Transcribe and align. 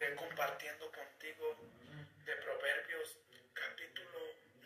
ve 0.00 0.16
compartiendo 0.16 0.90
contigo 0.90 1.56
de 2.24 2.34
Proverbios 2.36 3.18
capítulo 3.52 4.18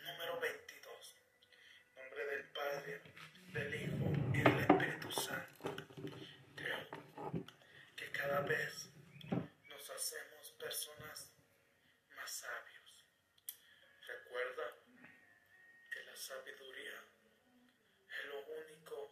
número 0.05 0.39
22. 0.39 1.15
En 1.89 2.03
nombre 2.03 2.25
del 2.25 2.43
Padre, 2.51 3.01
del 3.51 3.75
Hijo 3.75 4.13
y 4.33 4.41
del 4.41 4.59
Espíritu 4.61 5.11
Santo. 5.11 5.75
Creo 6.55 6.79
que 7.97 8.11
cada 8.11 8.41
vez 8.43 8.87
nos 9.67 9.89
hacemos 9.89 10.51
personas 10.57 11.33
más 12.15 12.31
sabios. 12.31 13.05
Recuerda 14.07 14.63
que 15.91 16.01
la 16.03 16.15
sabiduría 16.15 17.03
es 18.07 18.25
lo 18.27 18.39
único 18.39 19.11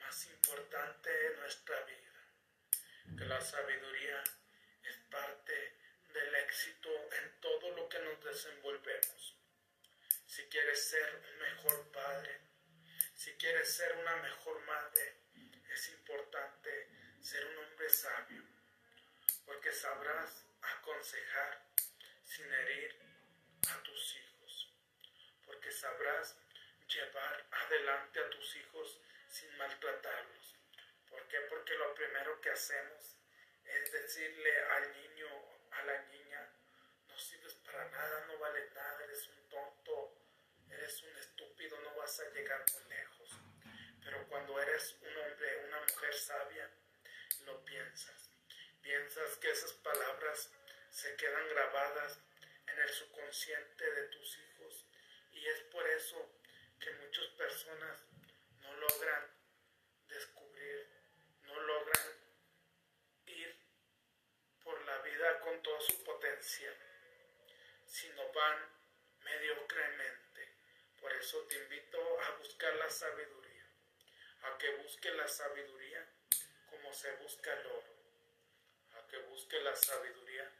más 0.00 0.26
importante 0.26 1.08
en 1.28 1.40
nuestra 1.40 1.80
vida. 1.84 3.16
Que 3.16 3.24
la 3.24 3.40
sabiduría 3.40 4.22
desenvolvemos. 8.36 9.34
Si 10.26 10.42
quieres 10.50 10.90
ser 10.90 11.22
un 11.26 11.38
mejor 11.38 11.90
padre, 11.90 12.38
si 13.14 13.32
quieres 13.38 13.74
ser 13.74 13.96
una 13.96 14.14
mejor 14.16 14.60
madre, 14.66 15.14
es 15.72 15.88
importante 15.88 16.90
ser 17.22 17.46
un 17.46 17.58
hombre 17.64 17.88
sabio, 17.88 18.42
porque 19.46 19.72
sabrás 19.72 20.44
aconsejar 20.60 21.62
sin 22.24 22.52
herir 22.52 22.94
a 23.70 23.82
tus 23.82 24.16
hijos, 24.16 24.70
porque 25.46 25.72
sabrás 25.72 26.36
llevar 26.88 27.46
adelante 27.50 28.20
a 28.20 28.28
tus 28.28 28.56
hijos 28.56 29.00
sin 29.30 29.56
maltratarlos. 29.56 30.56
¿Por 31.08 31.26
qué? 31.28 31.40
Porque 31.48 31.74
lo 31.74 31.94
primero 31.94 32.38
que 32.42 32.50
hacemos 32.50 33.16
es 33.64 33.92
decirle 33.92 34.60
al 34.76 34.92
niño, 34.92 35.28
a 35.70 35.82
la 35.84 36.02
niña, 36.02 36.55
para 37.66 37.88
nada, 37.90 38.26
no 38.26 38.38
vale 38.38 38.70
nada, 38.74 39.04
eres 39.04 39.28
un 39.28 39.48
tonto, 39.48 40.16
eres 40.70 41.02
un 41.02 41.16
estúpido, 41.16 41.78
no 41.80 41.94
vas 41.96 42.20
a 42.20 42.30
llegar 42.30 42.64
muy 42.72 42.84
lejos. 42.88 43.30
Pero 44.02 44.26
cuando 44.28 44.60
eres 44.60 44.96
un 45.02 45.16
hombre, 45.18 45.66
una 45.66 45.80
mujer 45.80 46.14
sabia, 46.14 46.70
lo 47.44 47.64
piensas. 47.64 48.30
Piensas 48.80 49.36
que 49.36 49.50
esas 49.50 49.72
palabras 49.72 50.50
se 50.90 51.16
quedan 51.16 51.48
grabadas 51.48 52.20
en 52.68 52.78
el 52.78 52.88
subconsciente 52.88 53.90
de 53.90 54.02
tus 54.08 54.38
hijos 54.38 54.86
y 55.32 55.46
es 55.46 55.60
por 55.72 55.86
eso 55.90 56.40
que 56.80 56.90
muchas 56.92 57.26
personas 57.36 58.00
no 58.60 58.74
logran 58.76 59.30
descubrir, 60.08 60.88
no 61.42 61.60
logran 61.60 62.08
ir 63.26 63.56
por 64.62 64.80
la 64.86 64.98
vida 65.02 65.40
con 65.40 65.62
todo 65.62 65.80
su 65.80 66.02
potencial, 66.04 66.74
sino 67.96 68.30
van 68.30 68.58
mediocremente. 69.20 70.52
Por 71.00 71.10
eso 71.14 71.40
te 71.48 71.56
invito 71.56 71.98
a 72.20 72.30
buscar 72.32 72.74
la 72.74 72.90
sabiduría, 72.90 73.64
a 74.42 74.58
que 74.58 74.70
busque 74.82 75.10
la 75.12 75.26
sabiduría 75.26 76.06
como 76.68 76.92
se 76.92 77.10
busca 77.12 77.54
el 77.54 77.66
oro, 77.66 77.94
a 78.96 79.06
que 79.06 79.16
busque 79.30 79.58
la 79.60 79.74
sabiduría 79.74 80.52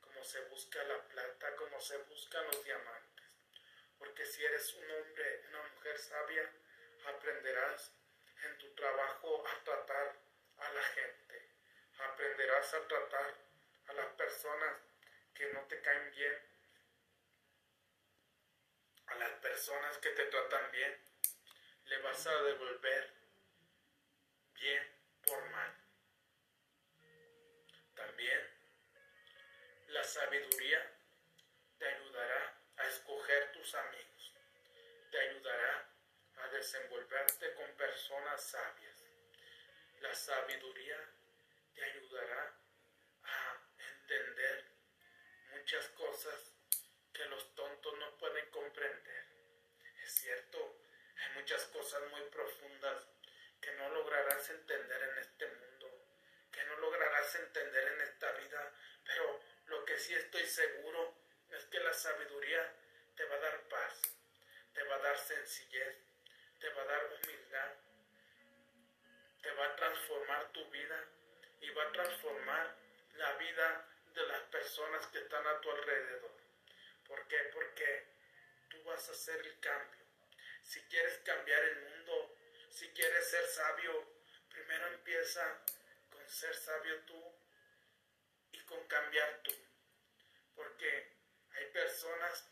como 0.00 0.22
se 0.22 0.40
busca 0.42 0.80
la 0.84 1.02
plata, 1.08 1.56
como 1.56 1.80
se 1.80 1.98
buscan 2.04 2.46
los 2.46 2.64
diamantes. 2.64 3.26
Porque 3.98 4.24
si 4.24 4.44
eres 4.44 4.72
un 4.74 4.88
hombre, 4.88 5.42
una 5.48 5.62
mujer 5.74 5.98
sabia, 5.98 6.52
aprenderás 7.08 7.90
en 8.44 8.58
tu 8.58 8.72
trabajo 8.76 9.44
a 9.48 9.64
tratar 9.64 10.16
a 10.58 10.72
la 10.72 10.82
gente. 10.82 11.50
Aprenderás 11.98 12.74
a 12.74 12.86
tratar 12.86 13.34
a 13.88 13.92
las 13.92 14.06
personas 14.14 14.76
que 15.34 15.52
no 15.52 15.62
te 15.64 15.80
caen 15.82 16.12
bien, 16.12 16.55
a 19.06 19.14
las 19.16 19.30
personas 19.40 19.98
que 19.98 20.10
te 20.10 20.24
tratan 20.26 20.70
bien. 20.72 20.98
Le 21.84 21.98
vas 21.98 22.26
a 22.26 22.42
devolver 22.42 23.12
bien 24.54 24.82
por 25.24 25.44
mal. 25.50 25.74
También 27.94 28.50
la 29.88 30.02
sabiduría 30.02 30.92
te 31.78 31.86
ayudará 31.86 32.60
a 32.76 32.86
escoger 32.86 33.52
tus 33.52 33.74
amigos, 33.74 34.32
te 35.10 35.18
ayudará 35.18 35.88
a 36.36 36.48
desenvolverte 36.48 37.54
con 37.54 37.70
personas 37.76 38.42
sabias. 38.42 39.04
La 40.00 40.14
sabiduría 40.14 40.98
te 41.74 41.84
ayudará 41.84 42.58
a 43.22 43.60
entender 43.78 44.64
muchas 45.52 45.86
cosas 45.88 46.55
que 47.16 47.24
los 47.26 47.54
tontos 47.54 47.98
no 47.98 48.18
pueden 48.18 48.50
comprender. 48.50 49.24
Es 50.04 50.14
cierto, 50.16 50.76
hay 51.16 51.40
muchas 51.40 51.64
cosas 51.66 52.02
muy 52.10 52.20
profundas 52.28 53.06
que 53.60 53.72
no 53.72 53.88
lograrás 53.88 54.50
entender 54.50 55.02
en 55.02 55.18
este 55.18 55.46
mundo, 55.46 55.90
que 56.52 56.62
no 56.64 56.76
lograrás 56.76 57.34
entender 57.36 57.92
en 57.94 58.00
esta 58.02 58.30
vida, 58.32 58.72
pero 59.04 59.40
lo 59.66 59.84
que 59.86 59.98
sí 59.98 60.14
estoy 60.14 60.44
seguro 60.46 61.14
es 61.50 61.64
que 61.64 61.80
la 61.80 61.92
sabiduría 61.94 62.70
te 63.16 63.24
va 63.24 63.36
a 63.36 63.40
dar 63.40 63.60
paz, 63.68 64.02
te 64.74 64.82
va 64.82 64.96
a 64.96 64.98
dar 64.98 65.18
sencillez, 65.18 65.96
te 66.60 66.68
va 66.68 66.82
a 66.82 66.86
dar 66.86 67.04
humildad, 67.06 67.72
te 69.40 69.50
va 69.52 69.66
a 69.66 69.76
transformar 69.76 70.52
tu 70.52 70.70
vida 70.70 71.02
y 71.62 71.70
va 71.70 71.84
a 71.84 71.92
transformar 71.92 72.76
la 73.14 73.32
vida 73.38 73.88
de 74.14 74.26
las 74.26 74.42
personas 74.42 75.06
que 75.06 75.18
están 75.18 75.46
a 75.46 75.60
tu 75.62 75.70
alrededor. 75.70 76.35
¿Por 77.06 77.26
qué? 77.28 77.38
Porque 77.52 78.06
tú 78.68 78.82
vas 78.84 79.08
a 79.08 79.12
hacer 79.12 79.40
el 79.46 79.60
cambio. 79.60 80.04
Si 80.62 80.80
quieres 80.82 81.18
cambiar 81.18 81.62
el 81.62 81.80
mundo, 81.82 82.36
si 82.70 82.88
quieres 82.90 83.30
ser 83.30 83.46
sabio, 83.46 84.16
primero 84.48 84.86
empieza 84.88 85.62
con 86.10 86.28
ser 86.28 86.54
sabio 86.54 87.00
tú 87.06 87.34
y 88.52 88.60
con 88.64 88.86
cambiar 88.88 89.42
tú. 89.42 89.52
Porque 90.54 91.12
hay 91.52 91.66
personas 91.66 92.44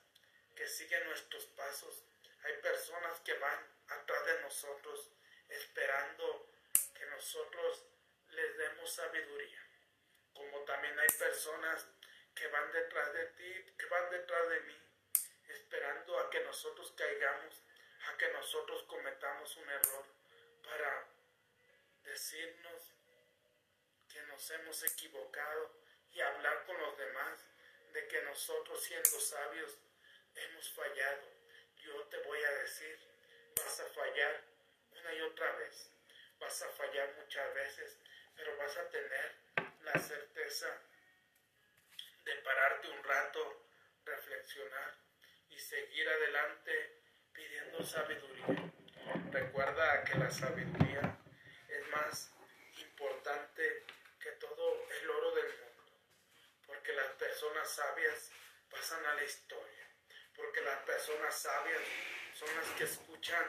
que 0.55 0.69
siguen 0.69 1.05
nuestros 1.07 1.45
pasos, 1.47 2.05
hay 2.45 2.57
personas 2.59 3.21
que 3.21 3.35
van 3.35 3.67
atrás 3.89 4.27
de 4.27 4.41
nosotros 4.43 5.11
esperando 5.49 6.51
que 6.95 7.07
nosotros 7.07 7.85
les 8.31 8.57
demos 8.57 8.95
sabiduría. 8.95 9.61
Como 10.33 10.65
también 10.65 10.99
hay 10.99 11.09
personas 11.19 11.87
que 12.35 12.47
van 12.49 12.73
detrás 12.73 13.13
de 13.13 13.27
ti, 13.27 13.75
que 13.79 13.87
van 13.87 14.11
detrás 14.11 14.49
de 14.49 14.61
mí, 14.61 14.79
esperando 15.49 16.19
a 16.19 16.31
que 16.31 16.41
nosotros 16.41 16.93
caigamos, 16.97 17.63
a 18.09 18.17
que 18.17 18.29
nosotros 18.29 18.83
cometamos 18.85 19.57
un 19.57 19.71
error 19.71 20.05
para 20.65 21.07
decirnos 22.03 22.95
que 24.13 24.23
nos 24.23 24.51
hemos 24.51 24.83
equivocado 24.85 25.71
y 26.13 26.21
hablar 26.21 26.65
con 26.67 26.79
los 26.79 26.97
demás 26.97 27.39
de 27.93 28.07
que 28.09 28.23
nosotros 28.23 28.83
siendo 28.83 29.21
sabios 29.21 29.77
hemos 30.35 30.73
fallado. 30.73 31.29
Yo 31.79 32.03
te 32.05 32.19
voy 32.19 32.43
a 32.43 32.53
decir, 32.53 32.99
vas 33.57 33.81
a 33.81 33.87
fallar 33.87 34.43
una 34.93 35.15
y 35.15 35.21
otra 35.23 35.51
vez, 35.57 35.91
vas 36.39 36.63
a 36.63 36.69
fallar 36.71 37.15
muchas 37.19 37.55
veces, 37.55 37.99
pero 38.37 38.57
vas 38.57 38.77
a 38.77 38.89
tener 38.91 39.37
la 39.83 39.99
certeza 39.99 40.81
de 42.25 42.35
pararte 42.37 42.91
un 42.91 43.05
rato, 43.05 43.67
reflexionar 44.05 44.95
y 45.49 45.59
seguir 45.59 46.09
adelante 46.09 47.03
pidiendo 47.33 47.85
sabiduría. 47.85 48.73
Recuerda 49.31 50.05
que 50.05 50.19
la 50.19 50.31
sabiduría 50.31 51.19
es 51.69 51.89
más 51.89 52.33
importante 52.79 53.85
que 54.21 54.31
todo 54.33 54.89
el 54.91 55.11
oro 55.11 55.35
del 55.35 55.49
mundo, 55.59 55.93
porque 56.67 56.93
las 56.95 57.11
personas 57.13 57.69
sabias 57.71 58.31
pasan 58.71 59.05
a 59.05 59.15
la 59.15 59.25
historia, 59.25 59.89
porque 60.35 60.63
las 60.63 60.79
personas 60.85 61.39
sabias 61.39 61.83
son 62.35 62.49
las 62.57 62.69
que 62.71 62.85
escuchan 62.85 63.45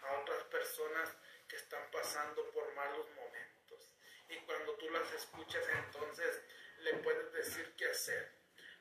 a 0.00 0.20
otras 0.20 0.44
personas 0.44 1.16
que 1.48 1.56
están 1.56 1.90
pasando 1.90 2.50
por 2.50 2.72
malos 2.74 3.06
momentos. 3.14 3.92
Y 4.28 4.36
cuando 4.38 4.74
tú 4.76 4.90
las 4.90 5.12
escuchas, 5.12 5.64
entonces 5.68 6.42
le 6.84 6.94
puedes 6.98 7.32
decir 7.32 7.74
qué 7.78 7.86
hacer, 7.86 8.30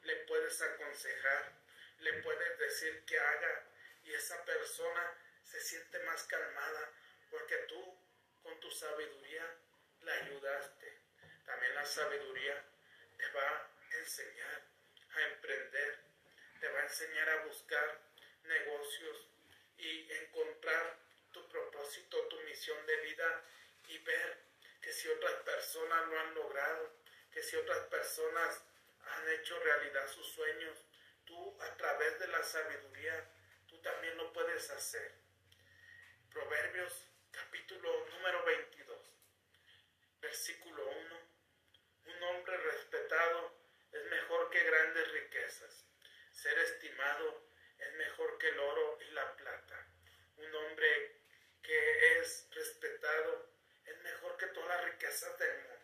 le 0.03 0.15
puedes 0.27 0.61
aconsejar, 0.61 1.53
le 2.00 2.13
puedes 2.21 2.59
decir 2.59 3.05
qué 3.05 3.17
haga 3.17 3.65
y 4.03 4.13
esa 4.13 4.44
persona 4.44 5.17
se 5.41 5.61
siente 5.61 6.00
más 6.00 6.23
calmada 6.23 6.91
porque 7.31 7.55
tú 7.69 7.97
con 8.44 8.59
tu 8.59 8.69
sabiduría 8.69 9.55
la 10.01 10.13
ayudaste. 10.15 11.00
También 11.45 11.75
la 11.75 11.85
sabiduría 11.85 12.65
te 13.17 13.29
va 13.29 13.50
a 13.50 13.97
enseñar 14.00 14.61
a 15.15 15.21
emprender, 15.21 15.99
te 16.59 16.67
va 16.67 16.79
a 16.79 16.83
enseñar 16.83 17.29
a 17.29 17.45
buscar 17.45 18.01
negocios 18.44 19.29
y 19.77 20.11
encontrar 20.11 20.99
tu 21.31 21.47
propósito, 21.47 22.27
tu 22.27 22.39
misión 22.41 22.85
de 22.85 22.97
vida 22.97 23.44
y 23.88 23.97
ver 23.99 24.39
que 24.81 24.91
si 24.91 25.07
otras 25.07 25.35
personas 25.44 26.07
lo 26.09 26.19
han 26.19 26.33
logrado, 26.33 27.02
que 27.33 27.41
si 27.41 27.56
otras 27.56 27.80
personas 27.88 28.63
han 29.00 29.30
hecho 29.30 29.59
realidad 29.59 30.07
sus 30.07 30.27
sueños, 30.33 30.77
tú 31.25 31.57
a 31.62 31.75
través 31.77 32.19
de 32.19 32.27
la 32.27 32.44
sabiduría, 32.44 33.27
tú 33.68 33.81
también 33.81 34.15
lo 34.18 34.31
puedes 34.31 34.69
hacer. 34.69 35.15
Proverbios 36.31 36.94
capítulo 37.31 38.06
número 38.12 38.45
22, 38.45 38.97
versículo 40.21 40.88
1. 40.88 41.19
Un 42.06 42.24
hombre 42.24 42.57
respetado 42.57 43.57
es 43.91 44.03
mejor 44.06 44.51
que 44.51 44.63
grandes 44.63 45.12
riquezas. 45.12 45.85
Ser 46.31 46.57
estimado 46.59 47.47
es 47.80 47.94
mejor 47.94 48.38
que 48.38 48.50
el 48.50 48.59
oro 48.59 49.00
y 49.01 49.12
la 49.12 49.35
plata. 49.35 49.88
Un 50.38 50.53
hombre 50.56 51.21
que 51.63 52.19
es 52.19 52.47
respetado 52.51 53.50
es 53.85 53.97
mejor 54.01 54.38
que 54.38 54.47
todas 54.47 54.69
las 54.69 54.85
riquezas 54.85 55.39
del 55.39 55.57
mundo. 55.63 55.82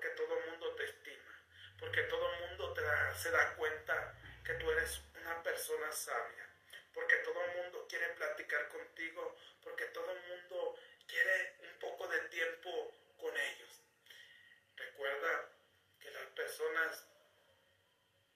Porque 0.00 0.16
todo 0.16 0.38
el 0.38 0.50
mundo 0.50 0.74
te 0.76 0.84
estima. 0.84 1.44
Porque 1.78 2.02
todo 2.04 2.32
el 2.32 2.48
mundo 2.48 2.72
te 2.72 2.80
se 3.18 3.30
da 3.30 3.54
cuenta 3.54 4.16
que 4.42 4.54
tú 4.54 4.70
eres 4.70 5.02
una 5.20 5.42
persona 5.42 5.92
sabia. 5.92 6.48
Porque 6.94 7.16
todo 7.16 7.44
el 7.44 7.56
mundo 7.56 7.86
quiere 7.86 8.08
platicar 8.14 8.66
contigo. 8.68 9.36
Porque 9.62 9.84
todo 9.88 10.10
el 10.10 10.22
mundo 10.22 10.78
quiere 11.06 11.54
un 11.58 11.78
poco 11.80 12.08
de 12.08 12.18
tiempo 12.30 12.94
con 13.18 13.36
ellos. 13.36 13.82
Recuerda 14.74 15.50
que 16.00 16.10
las 16.12 16.26
personas 16.28 17.06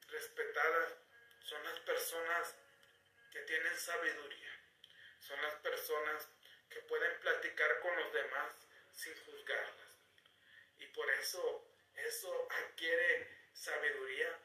respetadas 0.09 0.97
son 1.45 1.65
las 1.65 1.79
personas 1.81 2.57
que 3.33 3.41
tienen 3.41 3.75
sabiduría. 3.79 4.53
Son 5.19 5.41
las 5.41 5.55
personas 5.55 6.29
que 6.69 6.81
pueden 6.81 7.19
platicar 7.21 7.81
con 7.81 7.97
los 7.97 8.13
demás 8.13 8.53
sin 8.93 9.17
juzgarlas. 9.25 9.84
Y 10.79 10.87
por 10.87 11.09
eso 11.11 11.65
eso 11.95 12.49
adquiere 12.51 13.29
sabiduría 13.53 14.39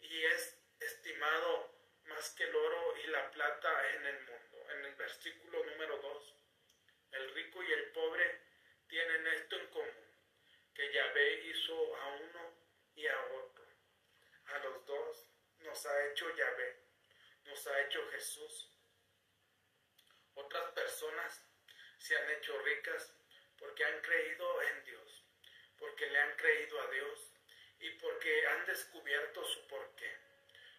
y 0.00 0.24
es 0.24 0.56
estimado 0.80 1.74
más 2.04 2.30
que 2.30 2.44
el 2.44 2.54
oro 2.54 2.96
y 2.98 3.06
la 3.08 3.30
plata 3.30 3.90
en 3.90 4.06
el 4.06 4.20
mundo. 4.20 4.70
En 4.70 4.84
el 4.84 4.94
versículo 4.94 5.64
número 5.64 5.98
2, 5.98 6.34
el 7.12 7.34
rico 7.34 7.62
y 7.62 7.72
el 7.72 7.92
pobre 7.92 8.40
tienen 8.88 9.26
esto 9.28 9.56
en 9.56 9.66
común, 9.68 10.14
que 10.74 10.92
Yahvé 10.92 11.46
hizo 11.46 11.96
a 11.96 12.08
uno 12.08 12.54
y 12.94 13.06
a 13.06 13.20
otro. 13.32 13.66
A 14.46 14.58
los 14.58 14.86
dos 14.86 15.26
nos 15.58 15.86
ha 15.86 16.06
hecho 16.06 16.34
Yahvé, 16.34 16.76
nos 17.44 17.66
ha 17.66 17.80
hecho 17.82 18.08
Jesús. 18.10 18.70
Otras 20.34 20.70
personas 20.72 21.42
se 21.98 22.16
han 22.16 22.30
hecho 22.30 22.56
ricas 22.62 23.12
porque 23.58 23.84
han 23.84 24.00
creído 24.02 24.62
en 24.62 24.84
Dios, 24.84 25.05
porque 25.78 26.06
le 26.06 26.18
han 26.18 26.36
creído 26.36 26.80
a 26.80 26.90
Dios 26.90 27.32
y 27.80 27.90
porque 27.90 28.46
han 28.46 28.66
descubierto 28.66 29.44
su 29.44 29.66
porqué, 29.66 30.10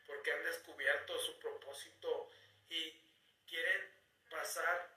porque 0.05 0.31
han 0.31 0.44
descubierto 0.44 1.19
su 1.19 1.39
propósito 1.39 2.29
y 2.69 2.91
quieren 3.47 3.91
pasar 4.29 4.89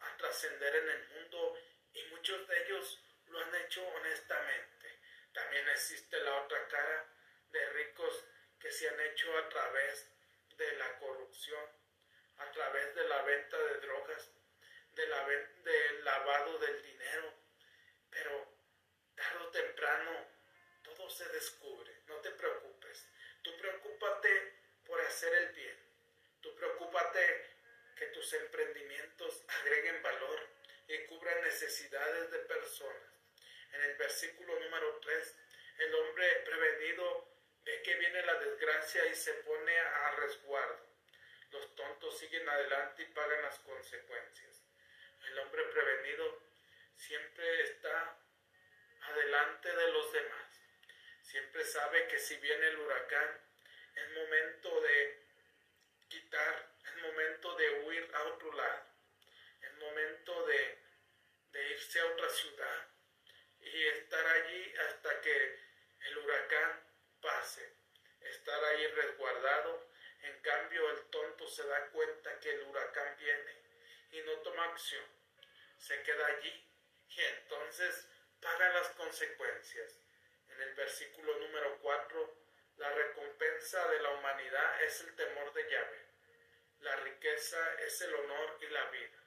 a 0.00 0.16
trascender 0.16 0.76
en 0.76 0.88
el 0.90 1.08
mundo 1.08 1.58
y 1.94 2.02
muchos 2.10 2.46
de 2.48 2.64
ellos 2.64 3.00
lo 3.26 3.40
han 3.40 3.54
hecho 3.56 3.86
honestamente. 3.86 4.98
También 5.32 5.68
existe 5.68 6.18
la 6.20 6.42
otra 6.42 6.66
cara 6.68 7.06
de 7.50 7.68
ricos 7.70 8.24
que 8.60 8.70
se 8.72 8.88
han 8.88 9.00
hecho 9.00 9.36
a 9.38 9.48
través 9.48 10.10
de 10.56 10.72
la 10.76 10.98
corrupción, 10.98 11.64
a 12.38 12.50
través 12.50 12.94
de 12.94 13.08
la 13.08 13.22
venta 13.22 13.58
de 13.58 13.80
drogas, 13.80 14.30
de 14.94 15.06
la, 15.06 15.26
del 15.26 16.04
lavado 16.04 16.58
del 16.58 16.82
dinero. 16.82 17.34
Pero 18.10 18.47
tarde 19.18 19.44
o 19.44 19.50
temprano 19.50 20.26
todo 20.82 21.10
se 21.10 21.28
descubre. 21.28 21.92
No 22.06 22.16
te 22.16 22.30
preocupes. 22.30 23.06
Tú 23.42 23.56
preocúpate 23.58 24.54
por 24.86 25.00
hacer 25.00 25.32
el 25.34 25.48
bien. 25.50 25.76
Tú 26.40 26.54
preocúpate 26.54 27.46
que 27.96 28.06
tus 28.06 28.32
emprendimientos 28.32 29.44
agreguen 29.48 30.02
valor 30.02 30.48
y 30.86 30.98
cubran 31.06 31.42
necesidades 31.42 32.30
de 32.30 32.38
personas. 32.40 33.10
En 33.72 33.82
el 33.82 33.96
versículo 33.96 34.58
número 34.60 34.98
3, 35.00 35.36
el 35.78 35.94
hombre 35.94 36.28
prevenido 36.44 37.28
ve 37.64 37.82
que 37.82 37.94
viene 37.96 38.22
la 38.22 38.34
desgracia 38.34 39.04
y 39.06 39.14
se 39.14 39.34
pone 39.34 39.78
a 39.78 40.10
resguardo. 40.16 40.86
Los 41.50 41.74
tontos 41.74 42.18
siguen 42.18 42.48
adelante 42.48 43.02
y 43.02 43.06
pagan 43.06 43.42
las 43.42 43.58
consecuencias. 43.58 44.62
El 45.26 45.38
hombre 45.40 45.64
prevenido 45.64 46.42
siempre 46.96 47.62
está 47.62 48.17
adelante 49.08 49.74
de 49.74 49.92
los 49.92 50.12
demás. 50.12 50.46
Siempre 51.22 51.64
sabe 51.64 52.06
que 52.08 52.18
si 52.18 52.36
viene 52.36 52.68
el 52.68 52.78
huracán, 52.78 53.40
es 53.94 54.10
momento 54.10 54.80
de 54.80 55.22
quitar, 56.08 56.70
es 56.84 57.02
momento 57.02 57.54
de 57.56 57.80
huir 57.80 58.10
a 58.14 58.22
otro 58.24 58.52
lado, 58.52 58.84
es 59.60 59.74
momento 59.74 60.46
de, 60.46 60.78
irse 61.70 62.00
a 62.00 62.06
otra 62.06 62.28
ciudad 62.30 62.86
y 63.60 63.86
estar 63.88 64.24
allí 64.26 64.74
hasta 64.88 65.20
que 65.20 65.58
el 66.06 66.18
huracán 66.18 66.82
pase, 67.20 67.74
estar 68.20 68.64
ahí 68.64 68.86
resguardado. 68.86 69.88
En 70.22 70.40
cambio, 70.40 70.90
el 70.90 71.04
tonto 71.10 71.46
se 71.48 71.66
da 71.66 71.86
cuenta 71.90 72.38
que 72.40 72.50
el 72.50 72.62
huracán 72.62 73.16
viene 73.18 73.62
y 74.12 74.20
no 74.22 74.32
toma 74.38 74.64
acción. 74.64 75.04
Se 75.78 76.00
queda 76.02 76.26
allí 76.26 76.64
y 77.10 77.20
entonces 77.20 78.08
paga 78.40 78.68
las 78.70 78.88
consecuencias. 78.90 80.00
En 80.48 80.62
el 80.62 80.74
versículo 80.74 81.38
número 81.38 81.78
4, 81.80 82.36
la 82.76 82.90
recompensa 82.90 83.88
de 83.88 84.00
la 84.00 84.10
humanidad 84.10 84.82
es 84.82 85.00
el 85.00 85.14
temor 85.14 85.52
de 85.52 85.70
llave. 85.70 86.08
La 86.80 86.96
riqueza 86.96 87.74
es 87.80 88.00
el 88.02 88.14
honor 88.14 88.58
y 88.60 88.66
la 88.68 88.84
vida. 88.90 89.18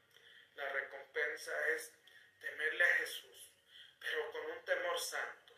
La 0.55 0.69
recompensa 0.69 1.69
es 1.69 1.93
temerle 2.39 2.83
a 2.83 2.95
Jesús, 2.95 3.51
pero 3.99 4.31
con 4.31 4.45
un 4.45 4.65
temor 4.65 4.99
santo, 4.99 5.53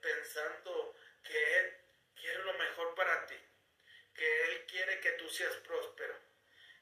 pensando 0.00 0.96
que 1.22 1.58
Él 1.58 1.76
quiere 2.16 2.42
lo 2.44 2.54
mejor 2.54 2.94
para 2.94 3.26
ti, 3.26 3.38
que 4.14 4.44
Él 4.44 4.66
quiere 4.66 5.00
que 5.00 5.12
tú 5.12 5.28
seas 5.28 5.54
próspero, 5.56 6.18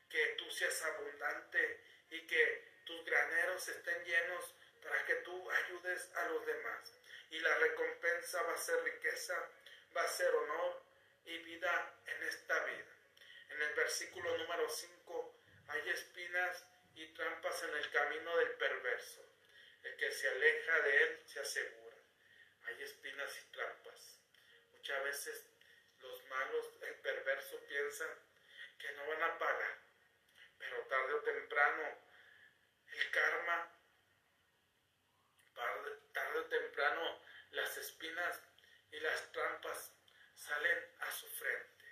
que 0.08 0.26
tú 0.38 0.50
seas 0.50 0.80
abundante 0.82 1.80
y 2.10 2.26
que 2.26 2.76
tus 2.84 3.04
graneros 3.04 3.68
estén 3.68 4.04
llenos 4.04 4.54
para 4.86 5.04
que 5.04 5.14
tú 5.16 5.50
ayudes 5.50 6.10
a 6.14 6.28
los 6.28 6.46
demás. 6.46 6.92
Y 7.30 7.40
la 7.40 7.54
recompensa 7.58 8.42
va 8.42 8.54
a 8.54 8.58
ser 8.58 8.82
riqueza, 8.84 9.34
va 9.96 10.02
a 10.02 10.08
ser 10.08 10.34
honor 10.34 10.82
y 11.24 11.38
vida 11.38 11.94
en 12.06 12.22
esta 12.22 12.64
vida. 12.64 12.96
En 13.50 13.62
el 13.62 13.74
versículo 13.74 14.36
número 14.38 14.68
5 14.68 15.34
hay 15.68 15.90
espinas 15.90 16.64
y 16.94 17.06
trampas 17.08 17.62
en 17.64 17.74
el 17.74 17.90
camino 17.90 18.36
del 18.36 18.50
perverso. 18.52 19.22
El 19.82 19.96
que 19.96 20.10
se 20.12 20.28
aleja 20.28 20.80
de 20.80 21.02
él 21.02 21.22
se 21.26 21.40
asegura. 21.40 21.96
Hay 22.66 22.82
espinas 22.82 23.30
y 23.38 23.52
trampas. 23.52 24.18
Muchas 24.72 25.04
veces 25.04 25.44
los 26.00 26.24
malos, 26.26 26.70
el 26.82 26.94
perverso 26.96 27.60
piensan 27.66 28.10
que 28.78 28.92
no 28.92 29.06
van 29.08 29.22
a 29.22 29.38
pagar, 29.38 29.78
pero 30.58 30.80
tarde 30.82 31.14
o 31.14 31.20
temprano 31.20 32.06
el 32.92 33.10
karma, 33.10 33.70
tarde 36.12 36.38
o 36.38 36.44
temprano 36.44 37.20
las 37.50 37.76
espinas 37.78 38.40
y 38.90 39.00
las 39.00 39.32
trampas 39.32 39.92
salen 40.34 40.84
a 41.00 41.10
su 41.10 41.26
frente 41.28 41.84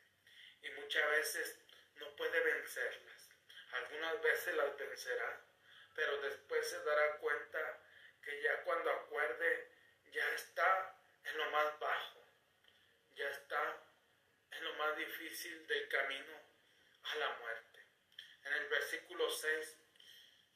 y 0.63 0.71
muchas 0.71 1.11
veces 1.11 1.59
no 1.97 2.15
puede 2.17 2.41
vencerlas. 2.41 3.31
Algunas 3.73 4.23
veces 4.23 4.55
las 4.55 4.77
vencerá, 4.77 5.41
pero 5.95 6.21
después 6.23 6.69
se 6.69 6.83
dará 6.85 7.17
cuenta 7.19 7.81
que 8.23 8.43
ya 8.43 8.63
cuando 8.63 8.91
acuerde 8.91 9.71
ya 10.13 10.29
está 10.31 10.97
en 11.25 11.39
lo 11.39 11.51
más 11.51 11.79
bajo 11.81 12.25
ya 13.17 13.29
está 13.31 13.83
en 14.51 14.65
lo 14.65 14.75
más 14.75 14.97
difícil 14.97 15.67
del 15.67 15.89
camino 15.89 16.35
a 17.05 17.17
la 17.17 17.31
muerte. 17.39 17.81
En 18.45 18.53
el 18.55 18.67
versículo 18.69 19.31
6, 19.31 19.79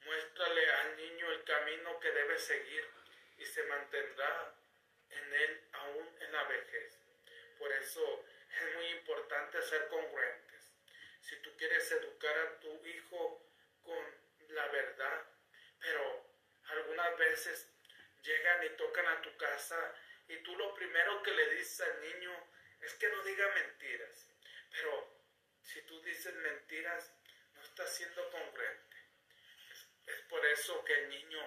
muéstrale 0.04 0.70
al 0.72 0.96
niño 0.96 1.30
el 1.30 1.44
camino 1.44 1.98
que 2.00 2.10
debe 2.10 2.38
seguir 2.38 2.97
y 3.38 3.44
se 3.44 3.62
mantendrá 3.64 4.54
en 5.10 5.34
él 5.34 5.68
aún 5.72 6.16
en 6.20 6.32
la 6.32 6.44
vejez. 6.44 6.98
Por 7.58 7.72
eso 7.72 8.24
es 8.50 8.74
muy 8.74 8.86
importante 8.86 9.62
ser 9.62 9.88
congruentes. 9.88 10.72
Si 11.20 11.36
tú 11.42 11.56
quieres 11.56 11.90
educar 11.92 12.36
a 12.38 12.60
tu 12.60 12.86
hijo 12.86 13.46
con 13.82 14.04
la 14.50 14.66
verdad, 14.68 15.24
pero 15.80 16.26
algunas 16.68 17.16
veces 17.18 17.70
llegan 18.22 18.64
y 18.64 18.70
tocan 18.70 19.06
a 19.06 19.22
tu 19.22 19.36
casa 19.36 19.94
y 20.28 20.36
tú 20.38 20.56
lo 20.56 20.74
primero 20.74 21.22
que 21.22 21.30
le 21.30 21.50
dices 21.54 21.80
al 21.80 22.00
niño 22.00 22.48
es 22.80 22.94
que 22.94 23.08
no 23.08 23.22
diga 23.22 23.48
mentiras. 23.54 24.28
Pero 24.70 25.18
si 25.62 25.82
tú 25.82 26.00
dices 26.02 26.34
mentiras, 26.34 27.12
no 27.54 27.62
estás 27.62 27.94
siendo 27.96 28.30
congruente. 28.30 28.96
Es, 30.06 30.20
por 30.28 30.44
eso 30.46 30.84
que 30.84 30.94
el 30.94 31.08
niño 31.08 31.40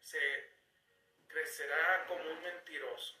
se 0.00 0.61
crecerá 1.32 2.06
como 2.06 2.30
un 2.30 2.42
mentiroso. 2.42 3.16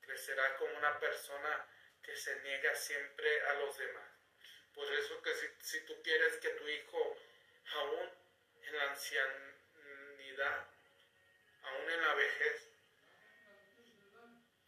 Crecerá 0.00 0.56
como 0.56 0.76
una 0.78 0.98
persona 0.98 1.66
que 2.02 2.16
se 2.16 2.40
niega 2.42 2.74
siempre 2.74 3.42
a 3.48 3.54
los 3.54 3.76
demás. 3.76 4.08
Por 4.72 4.90
eso 4.92 5.20
que 5.22 5.34
si, 5.34 5.46
si 5.60 5.84
tú 5.86 6.00
quieres 6.02 6.36
que 6.38 6.50
tu 6.50 6.68
hijo, 6.68 7.16
aún 7.74 8.10
en 8.62 8.76
la 8.76 8.90
ancianidad, 8.90 10.68
aún 11.62 11.90
en 11.90 12.02
la 12.02 12.14
vejez, 12.14 12.68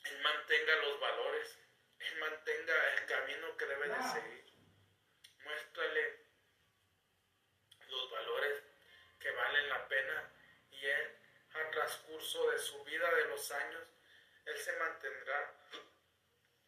él 0.04 0.20
mantenga 0.22 0.76
los 0.76 1.00
valores, 1.00 1.58
él 1.98 2.16
mantenga 2.18 2.94
el 2.94 3.06
camino 3.06 3.56
que 3.56 3.66
debe 3.66 3.88
de 3.88 4.02
seguir. 4.02 4.44
Muéstrale 5.44 6.26
los 7.88 8.10
valores 8.10 8.62
que 9.18 9.30
valen 9.30 9.68
la 9.68 9.88
pena 9.88 10.32
y 10.70 10.86
él, 10.86 11.15
al 11.56 11.70
transcurso 11.70 12.50
de 12.50 12.58
su 12.58 12.82
vida, 12.84 13.12
de 13.14 13.24
los 13.28 13.50
años, 13.50 13.88
él 14.44 14.58
se 14.58 14.72
mantendrá 14.74 15.54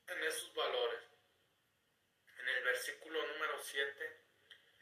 en 0.09 0.25
esos 0.25 0.52
valores. 0.54 1.00
En 2.38 2.49
el 2.49 2.64
versículo 2.64 3.26
número 3.26 3.59
7, 3.59 4.16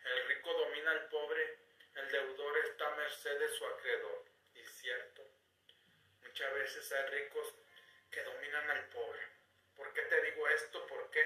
el 0.05 0.29
rico 0.29 0.53
domina 0.53 0.93
al 0.93 1.09
pobre, 1.09 1.59
el 1.95 2.11
deudor 2.11 2.59
está 2.59 2.87
a 2.87 2.97
merced 2.97 3.39
de 3.39 3.49
su 3.49 3.67
acreedor. 3.67 4.25
Y 4.55 4.65
cierto, 4.65 5.23
muchas 6.23 6.55
veces 6.55 6.93
hay 6.93 7.07
ricos 7.11 7.55
que 8.11 8.23
dominan 8.23 8.71
al 8.71 8.89
pobre. 8.89 9.21
¿Por 9.77 9.93
qué 9.93 10.03
te 10.03 10.23
digo 10.23 10.49
esto? 10.49 10.87
¿Por 10.87 11.11
qué? 11.11 11.25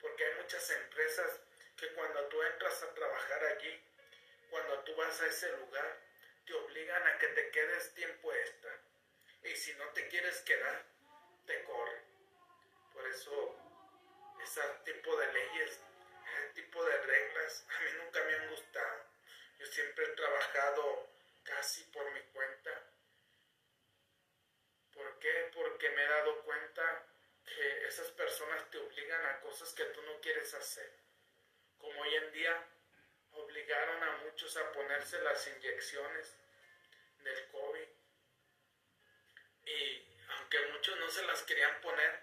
Porque 0.00 0.24
hay 0.24 0.34
muchas 0.36 0.70
empresas 0.70 1.40
que 1.76 1.88
cuando 1.92 2.24
tú 2.28 2.42
entras 2.42 2.82
a 2.82 2.94
trabajar 2.94 3.44
allí, 3.44 3.82
cuando 4.50 4.80
tú 4.80 4.94
vas 4.96 5.20
a 5.20 5.26
ese 5.26 5.56
lugar, 5.58 6.03
te 6.46 6.54
obligan 6.54 7.06
a 7.06 7.18
que 7.18 7.28
te 7.28 7.50
quedes 7.50 7.94
tiempo 7.94 8.32
extra. 8.32 8.80
Y 9.42 9.56
si 9.56 9.74
no 9.74 9.88
te 9.90 10.08
quieres 10.08 10.40
quedar, 10.42 10.84
te 11.46 11.62
corre. 11.64 12.00
Por 12.92 13.06
eso, 13.08 13.56
ese 14.42 14.62
tipo 14.84 15.16
de 15.16 15.32
leyes, 15.32 15.80
ese 16.36 16.48
tipo 16.54 16.84
de 16.84 16.96
reglas, 17.02 17.66
a 17.68 17.80
mí 17.80 17.90
nunca 18.02 18.24
me 18.24 18.34
han 18.34 18.50
gustado. 18.50 19.04
Yo 19.58 19.66
siempre 19.66 20.04
he 20.04 20.08
trabajado 20.08 21.08
casi 21.44 21.84
por 21.84 22.10
mi 22.12 22.20
cuenta. 22.32 22.82
¿Por 24.94 25.18
qué? 25.18 25.50
Porque 25.54 25.90
me 25.90 26.04
he 26.04 26.08
dado 26.08 26.42
cuenta 26.42 27.06
que 27.44 27.86
esas 27.86 28.08
personas 28.12 28.70
te 28.70 28.78
obligan 28.78 29.26
a 29.26 29.40
cosas 29.40 29.72
que 29.74 29.84
tú 29.86 30.02
no 30.02 30.20
quieres 30.20 30.54
hacer. 30.54 30.90
Como 31.78 32.00
hoy 32.00 32.14
en 32.14 32.32
día 32.32 32.68
obligaron 33.34 34.02
a 34.02 34.16
muchos 34.24 34.56
a 34.56 34.72
ponerse 34.72 35.20
las 35.22 35.46
inyecciones 35.48 36.34
del 37.18 37.48
COVID. 37.48 37.88
Y 39.66 40.18
aunque 40.28 40.60
muchos 40.72 40.98
no 40.98 41.08
se 41.08 41.22
las 41.24 41.42
querían 41.42 41.80
poner, 41.80 42.22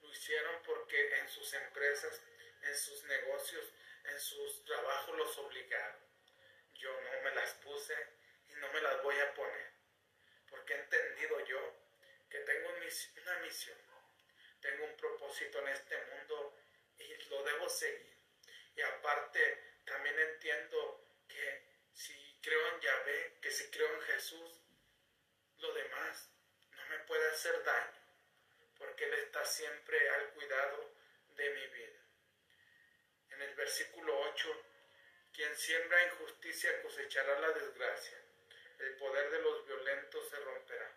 lo 0.00 0.10
hicieron 0.10 0.62
porque 0.64 1.18
en 1.18 1.28
sus 1.28 1.52
empresas, 1.54 2.20
en 2.62 2.76
sus 2.76 3.04
negocios, 3.04 3.64
en 4.04 4.20
sus 4.20 4.64
trabajos 4.64 5.16
los 5.16 5.38
obligaron. 5.38 6.00
Yo 6.74 6.90
no 7.00 7.22
me 7.22 7.34
las 7.34 7.52
puse 7.54 7.94
y 8.48 8.54
no 8.54 8.72
me 8.72 8.80
las 8.80 9.02
voy 9.02 9.18
a 9.18 9.34
poner, 9.34 9.72
porque 10.50 10.74
he 10.74 10.78
entendido 10.78 11.44
yo 11.46 11.82
que 12.28 12.38
tengo 12.38 12.70
una 12.70 13.38
misión, 13.40 13.78
tengo 14.60 14.84
un 14.84 14.96
propósito 14.96 15.58
en 15.60 15.68
este 15.68 15.96
mundo 16.06 16.56
y 16.98 17.14
lo 17.28 17.42
debo 17.44 17.68
seguir. 17.68 18.16
Y 18.74 18.80
aparte, 18.80 19.71
también 19.84 20.18
entiendo 20.18 21.04
que 21.28 21.62
si 21.94 22.14
creo 22.42 22.74
en 22.74 22.80
Yahvé, 22.80 23.38
que 23.40 23.50
si 23.50 23.70
creo 23.70 23.92
en 23.94 24.00
Jesús, 24.02 24.60
lo 25.58 25.72
demás 25.74 26.30
no 26.76 26.86
me 26.86 26.98
puede 27.00 27.30
hacer 27.30 27.62
daño, 27.64 28.00
porque 28.78 29.04
Él 29.04 29.14
está 29.14 29.44
siempre 29.44 30.08
al 30.10 30.30
cuidado 30.30 30.90
de 31.36 31.50
mi 31.50 31.66
vida. 31.68 32.00
En 33.30 33.42
el 33.42 33.54
versículo 33.54 34.18
8, 34.32 34.66
quien 35.32 35.56
siembra 35.56 36.04
injusticia 36.04 36.82
cosechará 36.82 37.40
la 37.40 37.50
desgracia, 37.50 38.18
el 38.78 38.96
poder 38.96 39.30
de 39.30 39.40
los 39.40 39.66
violentos 39.66 40.28
se 40.28 40.36
romperá. 40.40 40.90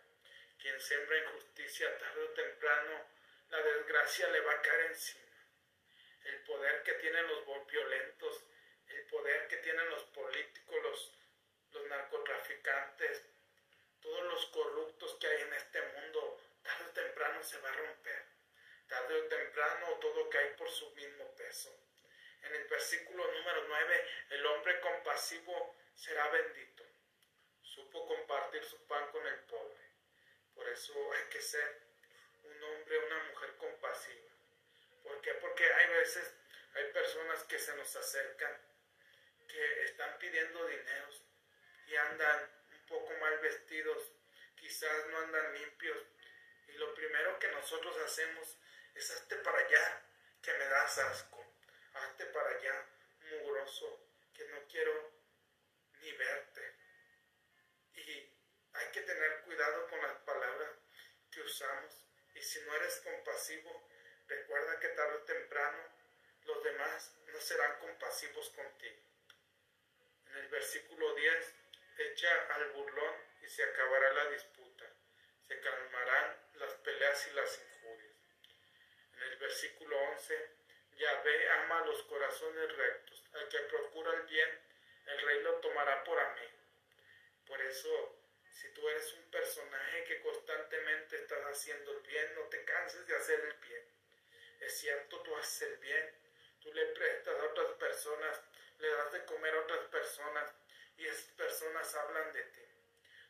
Quien 0.59 0.79
siembra 0.81 1.17
injusticia 1.19 1.97
tarde 1.99 2.23
o 2.23 2.29
temprano, 2.31 3.05
la 3.49 3.61
desgracia 3.61 4.27
le 4.29 4.39
va 4.41 4.53
a 4.53 4.61
caer 4.61 4.81
encima. 4.87 5.23
El 6.23 6.43
poder 6.43 6.81
que 6.83 6.93
tienen 6.93 7.27
los 7.27 7.45
violentos, 7.67 8.43
el 8.95 9.05
poder 9.07 9.47
que 9.47 9.57
tienen 9.57 9.89
los 9.89 10.03
políticos, 10.05 10.75
los, 10.81 11.11
los 11.73 11.87
narcotraficantes, 11.87 13.23
todos 14.01 14.23
los 14.25 14.45
corruptos 14.47 15.15
que 15.15 15.27
hay 15.27 15.41
en 15.41 15.53
este 15.53 15.81
mundo, 15.81 16.39
tarde 16.63 16.85
o 16.85 16.93
temprano 16.93 17.43
se 17.43 17.57
va 17.59 17.69
a 17.69 17.73
romper. 17.73 18.25
Tarde 18.87 19.19
o 19.19 19.27
temprano 19.27 19.87
todo 19.99 20.29
cae 20.29 20.49
por 20.51 20.69
su 20.69 20.89
mismo 20.91 21.35
peso. 21.35 21.75
En 22.43 22.53
el 22.53 22.63
versículo 22.67 23.25
número 23.31 23.63
9, 23.67 24.09
el 24.29 24.45
hombre 24.45 24.79
compasivo 24.79 25.75
será 25.95 26.27
bendito. 26.29 26.83
Supo 27.61 28.07
compartir 28.07 28.63
su 28.63 28.77
pan 28.85 29.09
con 29.11 29.25
el 29.25 29.39
pobre. 29.41 29.85
Por 30.53 30.69
eso 30.69 30.93
hay 31.13 31.29
que 31.29 31.41
ser 31.41 31.81
un 32.43 32.63
hombre, 32.63 32.99
una 32.99 33.23
mujer 33.23 33.55
compasiva. 33.57 34.31
¿Por 35.03 35.19
qué? 35.21 35.33
Porque 35.35 35.65
hay 35.65 35.89
veces, 35.89 36.33
hay 36.75 36.85
personas 36.93 37.43
que 37.43 37.59
se 37.59 37.75
nos 37.75 37.95
acercan, 37.95 38.55
que 39.47 39.83
están 39.85 40.17
pidiendo 40.19 40.65
dinero 40.65 41.09
y 41.87 41.95
andan 41.95 42.49
poco 42.87 43.13
mal 43.17 43.37
vestidos, 43.39 44.11
quizás 44.55 45.07
no 45.07 45.19
andan 45.19 45.53
limpios. 45.53 45.97
Y 46.67 46.73
lo 46.73 46.93
primero 46.93 47.37
que 47.39 47.47
nosotros 47.49 47.97
hacemos 47.97 48.57
es 48.93 49.11
hazte 49.11 49.35
para 49.37 49.59
allá, 49.59 50.01
que 50.41 50.53
me 50.53 50.65
das 50.65 50.97
asco. 50.97 51.45
Hazte 51.93 52.25
para 52.25 52.49
allá, 52.49 52.85
mugroso, 53.31 54.07
que 54.33 54.45
no 54.49 54.67
quiero 54.67 55.11
ni 56.01 56.11
verte. 56.13 56.75
Y 57.93 58.29
hay 58.73 58.91
que 58.91 59.01
tener 59.01 59.41
cuidado 59.41 59.87
con 59.87 60.01
las 60.01 60.17
palabras 60.19 60.71
que 61.31 61.41
usamos. 61.41 62.05
Y 62.33 62.41
si 62.41 62.59
no 62.61 62.75
eres 62.75 62.97
compasivo, 62.97 63.89
recuerda 64.27 64.79
que 64.79 64.89
tarde 64.89 65.15
o 65.15 65.23
temprano 65.23 65.83
los 66.43 66.63
demás 66.63 67.13
no 67.27 67.39
serán 67.39 67.79
compasivos 67.79 68.49
contigo. 68.49 69.01
En 70.35 70.41
el 70.41 70.47
versículo 70.49 71.15
10 71.15 71.55
echa 71.97 72.55
al 72.55 72.69
burlón 72.71 73.15
y 73.41 73.47
se 73.47 73.63
acabará 73.63 74.11
la 74.11 74.29
disputa, 74.31 74.85
se 75.47 75.61
calmarán 75.61 76.37
las 76.55 76.73
peleas 76.73 77.27
y 77.27 77.35
las 77.35 77.57
injurias. 77.57 78.11
En 79.13 79.23
el 79.23 79.37
versículo 79.37 79.97
11, 79.97 80.49
Yahvé 80.97 81.49
ama 81.51 81.85
los 81.85 82.03
corazones 82.03 82.75
rectos, 82.75 83.23
al 83.31 83.47
que 83.47 83.59
procura 83.59 84.13
el 84.13 84.23
bien, 84.23 84.59
el 85.05 85.21
rey 85.21 85.41
lo 85.41 85.53
tomará 85.61 86.03
por 86.03 86.19
amigo. 86.19 86.59
Por 87.47 87.61
eso, 87.61 88.19
si 88.51 88.67
tú 88.73 88.89
eres 88.89 89.13
un 89.13 89.31
personaje 89.31 90.03
que 90.03 90.19
constantemente 90.19 91.15
estás 91.15 91.45
haciendo 91.45 91.93
el 91.93 92.01
bien, 92.01 92.35
no 92.35 92.41
te 92.49 92.61
canses 92.65 93.07
de 93.07 93.15
hacer 93.15 93.39
el 93.39 93.53
bien. 93.53 93.83
Es 94.59 94.79
cierto, 94.79 95.21
tú 95.21 95.33
haces 95.37 95.69
el 95.69 95.77
bien, 95.77 96.13
tú 96.59 96.73
le 96.73 96.87
prestas 96.87 97.39
a 97.39 97.45
otras 97.45 97.71
personas, 97.77 98.41
le 98.79 98.89
das 98.89 99.11
de 99.11 99.25
comer 99.25 99.55
a 99.55 99.61
otras 99.61 99.85
personas, 99.85 100.53
y 100.97 101.05
esas 101.05 101.31
personas 101.31 101.93
hablan 101.95 102.31
de 102.31 102.43
ti. 102.43 102.61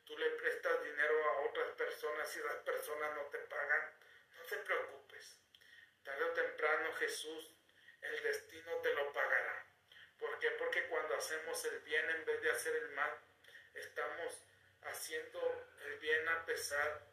Tú 0.05 0.17
le 0.17 0.29
prestas 0.31 0.83
dinero 0.83 1.29
a 1.29 1.39
otras 1.47 1.69
personas 1.71 2.35
y 2.35 2.39
las 2.39 2.57
personas 2.57 3.15
no 3.15 3.23
te 3.23 3.39
pagan. 3.39 3.91
No 4.37 4.43
te 4.43 4.57
preocupes. 4.57 5.39
Tarde 6.03 6.23
o 6.23 6.33
temprano 6.33 6.93
Jesús, 6.93 7.51
el 8.01 8.21
destino 8.21 8.75
te 8.81 8.93
lo 8.93 9.11
pagará. 9.11 9.65
¿Por 10.19 10.37
qué? 10.37 10.51
Porque 10.51 10.87
cuando 10.87 11.15
hacemos 11.15 11.65
el 11.65 11.79
bien 11.79 12.07
en 12.11 12.25
vez 12.25 12.41
de 12.41 12.51
hacer 12.51 12.75
el 12.75 12.89
mal, 12.91 13.11
estamos 13.73 14.43
haciendo 14.83 15.67
el 15.85 15.97
bien 15.97 16.27
a 16.29 16.45
pesar 16.45 17.07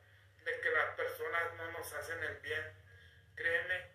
de 0.44 0.60
que 0.60 0.70
las 0.70 0.94
personas 0.94 1.54
no 1.54 1.72
nos 1.72 1.92
hacen 1.94 2.22
el 2.22 2.36
bien. 2.40 2.76
Créeme 3.34 3.90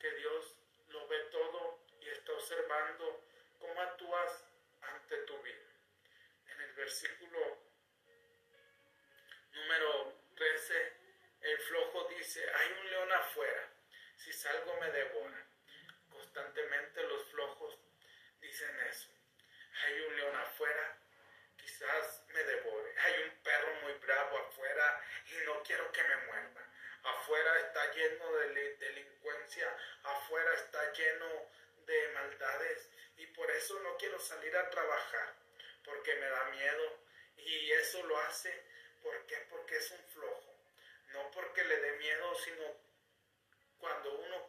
que 0.00 0.10
Dios 0.12 0.56
lo 0.88 1.06
ve 1.06 1.20
todo 1.30 1.86
y 2.00 2.08
está 2.08 2.32
observando 2.32 3.24
cómo 3.60 3.80
actúas 3.80 4.44
ante 4.80 5.16
tu 5.18 5.40
vida 5.42 5.70
el 6.62 6.74
versículo 6.90 7.38
número 9.52 10.12
13, 10.34 10.92
el 11.40 11.58
flojo 11.58 12.08
dice, 12.08 12.44
hay 12.52 12.72
un 12.80 12.90
león 12.90 13.12
afuera, 13.12 13.68
si 14.16 14.32
salgo 14.32 14.74
me 14.80 14.90
devora. 14.90 15.46
Constantemente 16.10 17.00
los 17.04 17.22
flojos 17.26 17.78
dicen 18.40 18.76
eso. 18.88 19.08
Hay 19.84 20.00
un 20.00 20.16
león 20.16 20.34
afuera, 20.34 20.98
quizás 21.56 22.24
me 22.26 22.42
devore. 22.42 22.92
Hay 22.98 23.22
un 23.22 23.40
perro 23.40 23.72
muy 23.82 23.92
bravo 23.92 24.38
afuera 24.38 25.00
y 25.26 25.46
no 25.46 25.62
quiero 25.62 25.92
que 25.92 26.02
me 26.02 26.16
muerda. 26.26 26.72
Afuera 27.04 27.60
está 27.60 27.92
lleno 27.92 28.32
de 28.32 28.76
delincuencia, 28.78 29.76
afuera 30.02 30.54
está 30.54 30.92
lleno 30.92 31.50
de 31.86 32.08
maldades 32.08 32.90
y 33.16 33.26
por 33.28 33.48
eso 33.52 33.78
no 33.78 33.96
quiero 33.96 34.18
salir 34.18 34.56
a 34.56 34.68
trabajar 34.70 35.39
da 36.30 36.44
miedo. 36.46 36.98
Y 37.36 37.72
eso 37.72 38.02
lo 38.04 38.18
hace, 38.20 38.52
¿por 39.02 39.26
qué? 39.26 39.36
Porque 39.50 39.76
es 39.76 39.90
un 39.90 40.04
flojo. 40.08 40.54
No 41.12 41.30
porque 41.32 41.64
le 41.64 41.76
dé 41.76 41.92
miedo, 41.98 42.34
sino 42.36 42.90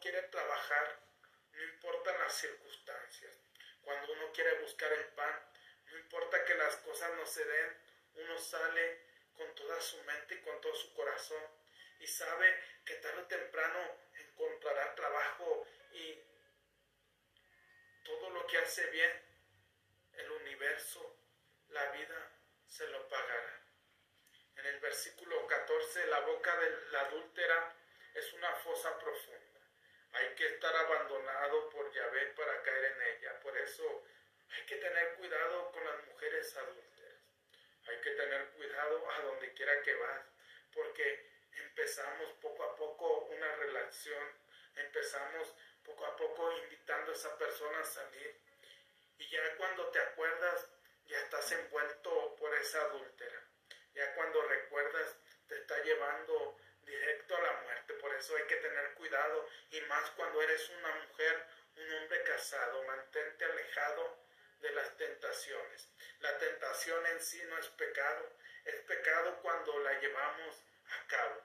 quiere 0.02 0.22
trabajar, 0.22 0.98
no 1.52 1.62
importan 1.62 2.18
las 2.18 2.34
circunstancias. 2.34 3.38
Cuando 3.82 4.12
uno 4.12 4.32
quiere 4.32 4.58
buscar 4.58 4.92
el 4.92 5.06
pan, 5.14 5.32
no 5.86 5.98
importa 5.98 6.44
que 6.44 6.54
las 6.56 6.76
cosas 6.78 7.14
no 7.14 7.24
se 7.24 7.44
den, 7.44 7.76
uno 8.16 8.38
sale 8.38 9.00
con 9.36 9.54
toda 9.54 9.80
su 9.80 10.02
mente 10.02 10.34
y 10.34 10.40
con 10.40 10.60
todo 10.60 10.74
su 10.74 10.92
corazón 10.92 11.42
y 12.00 12.06
sabe 12.08 12.52
que 12.84 12.94
tarde 12.96 13.22
o 13.22 13.26
temprano 13.26 13.78
encontrará 14.18 14.94
trabajo 14.96 15.66
y 15.92 16.18
todo 18.04 18.30
lo 18.30 18.44
que 18.48 18.58
hace 18.58 18.84
bien, 18.90 19.22
el 20.14 20.30
universo, 20.32 21.16
la 21.68 21.92
vida, 21.92 22.28
se 22.66 22.88
lo 22.88 23.08
pagará. 23.08 23.60
En 24.56 24.66
el 24.66 24.80
versículo 24.80 25.46
14, 25.46 26.01
la 26.12 26.20
boca 26.20 26.54
de 26.58 26.90
la 26.90 27.00
adúltera 27.00 27.74
es 28.12 28.34
una 28.34 28.52
fosa 28.56 28.98
profunda. 28.98 29.60
Hay 30.12 30.34
que 30.34 30.46
estar 30.46 30.76
abandonado 30.76 31.70
por 31.70 31.90
Yahvé 31.90 32.26
para 32.36 32.62
caer 32.62 32.84
en 32.84 33.02
ella. 33.02 33.40
Por 33.40 33.56
eso 33.56 34.04
hay 34.50 34.66
que 34.66 34.76
tener 34.76 35.14
cuidado 35.14 35.72
con 35.72 35.82
las 35.86 36.04
mujeres 36.04 36.54
adúlteras. 36.54 37.18
Hay 37.86 37.98
que 38.02 38.10
tener 38.10 38.46
cuidado 38.50 39.10
a 39.10 39.20
donde 39.20 39.54
quiera 39.54 39.80
que 39.80 39.94
vas, 39.94 40.26
porque 40.74 41.30
empezamos 41.52 42.30
poco 42.42 42.62
a 42.62 42.76
poco 42.76 43.20
una 43.30 43.56
relación, 43.56 44.28
empezamos 44.76 45.54
poco 45.82 46.04
a 46.04 46.14
poco 46.14 46.52
invitando 46.58 47.12
a 47.12 47.14
esa 47.14 47.38
persona 47.38 47.80
a 47.80 47.84
salir. 47.84 48.38
Y 49.16 49.30
ya 49.30 49.56
cuando 49.56 49.88
te 49.88 49.98
acuerdas, 49.98 50.68
ya 51.06 51.18
estás 51.20 51.52
envuelto 51.52 52.36
por 52.36 52.54
esa 52.54 52.82
adúltera. 52.82 53.42
Ya 53.94 54.14
cuando 54.14 54.42
recuerdas, 54.42 55.21
te 55.52 55.58
está 55.58 55.82
llevando 55.82 56.56
directo 56.82 57.36
a 57.36 57.40
la 57.42 57.52
muerte. 57.60 57.92
Por 57.94 58.14
eso 58.14 58.34
hay 58.36 58.44
que 58.44 58.56
tener 58.56 58.94
cuidado. 58.94 59.46
Y 59.70 59.80
más 59.82 60.10
cuando 60.12 60.40
eres 60.40 60.68
una 60.70 60.94
mujer, 60.94 61.46
un 61.76 61.92
hombre 61.94 62.22
casado. 62.22 62.82
Mantente 62.84 63.44
alejado 63.44 64.18
de 64.60 64.72
las 64.72 64.96
tentaciones. 64.96 65.88
La 66.20 66.38
tentación 66.38 67.06
en 67.06 67.20
sí 67.20 67.42
no 67.50 67.58
es 67.58 67.68
pecado. 67.68 68.30
Es 68.64 68.76
pecado 68.80 69.40
cuando 69.42 69.78
la 69.80 70.00
llevamos 70.00 70.64
a 70.86 71.06
cabo. 71.06 71.42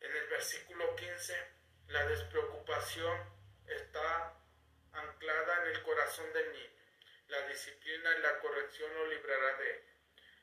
En 0.00 0.16
el 0.16 0.26
versículo 0.26 0.96
15, 0.96 1.36
la 1.88 2.04
despreocupación 2.06 3.32
está 3.68 4.34
anclada 4.92 5.62
en 5.62 5.68
el 5.68 5.82
corazón 5.82 6.32
del 6.32 6.52
niño. 6.52 6.82
La 7.28 7.46
disciplina 7.46 8.10
y 8.16 8.22
la 8.22 8.40
corrección 8.40 8.92
lo 8.92 9.06
librará 9.06 9.58
de 9.58 9.70
él. 9.70 9.91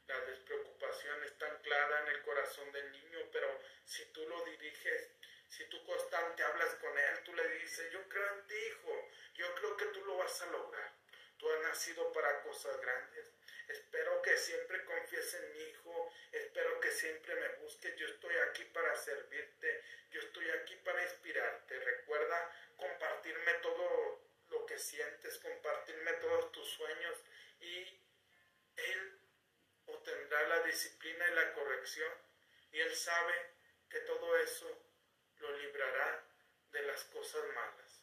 La 0.09 0.19
despreocupación 0.21 1.23
está 1.23 1.45
anclada 1.45 2.01
en 2.01 2.07
el 2.07 2.21
corazón 2.23 2.71
del 2.71 2.91
niño, 2.91 3.19
pero 3.31 3.59
si 3.85 4.03
tú 4.05 4.27
lo 4.27 4.43
diriges, 4.43 5.11
si 5.47 5.65
tú 5.65 5.83
constante 5.85 6.41
hablas 6.41 6.73
con 6.81 6.97
él, 6.97 7.23
tú 7.23 7.35
le 7.35 7.47
dices, 7.59 7.91
yo 7.91 8.09
creo 8.09 8.33
en 8.33 8.47
ti, 8.47 8.55
hijo, 8.55 9.07
yo 9.35 9.53
creo 9.53 9.77
que 9.77 9.85
tú 9.85 10.03
lo 10.05 10.17
vas 10.17 10.41
a 10.41 10.47
lograr. 10.47 10.95
Tú 11.37 11.47
has 11.51 11.61
nacido 11.61 12.11
para 12.11 12.41
cosas 12.41 12.81
grandes. 12.81 13.31
Espero 13.67 14.19
que 14.23 14.35
siempre 14.35 14.83
confíes 14.83 15.31
en 15.35 15.53
mi 15.53 15.59
hijo. 15.59 16.11
Espero 16.31 16.79
que 16.79 16.91
siempre 16.91 17.35
me 17.35 17.49
busques. 17.57 17.95
Yo 17.95 18.07
estoy 18.07 18.35
aquí 18.49 18.65
para 18.65 18.95
servirte. 18.95 19.83
Yo 20.09 20.21
estoy 20.21 20.49
aquí 20.49 20.75
para 20.77 21.03
inspirarte. 21.03 21.79
Recuerda 21.79 22.51
compartirme 22.77 23.53
todo 23.61 24.23
lo 24.49 24.65
que 24.65 24.79
sientes, 24.79 25.37
compartirme 25.37 26.13
todos 26.13 26.51
tus 26.51 26.67
sueños 26.67 27.15
y 27.59 28.01
Él 28.75 29.18
obtendrá 30.09 30.47
la 30.47 30.63
disciplina 30.63 31.27
y 31.27 31.35
la 31.35 31.53
corrección 31.53 32.11
y 32.71 32.79
Él 32.79 32.95
sabe 32.95 33.33
que 33.89 33.99
todo 34.01 34.37
eso 34.37 34.67
lo 35.39 35.57
librará 35.57 36.23
de 36.71 36.81
las 36.83 37.03
cosas 37.05 37.43
malas. 37.53 38.01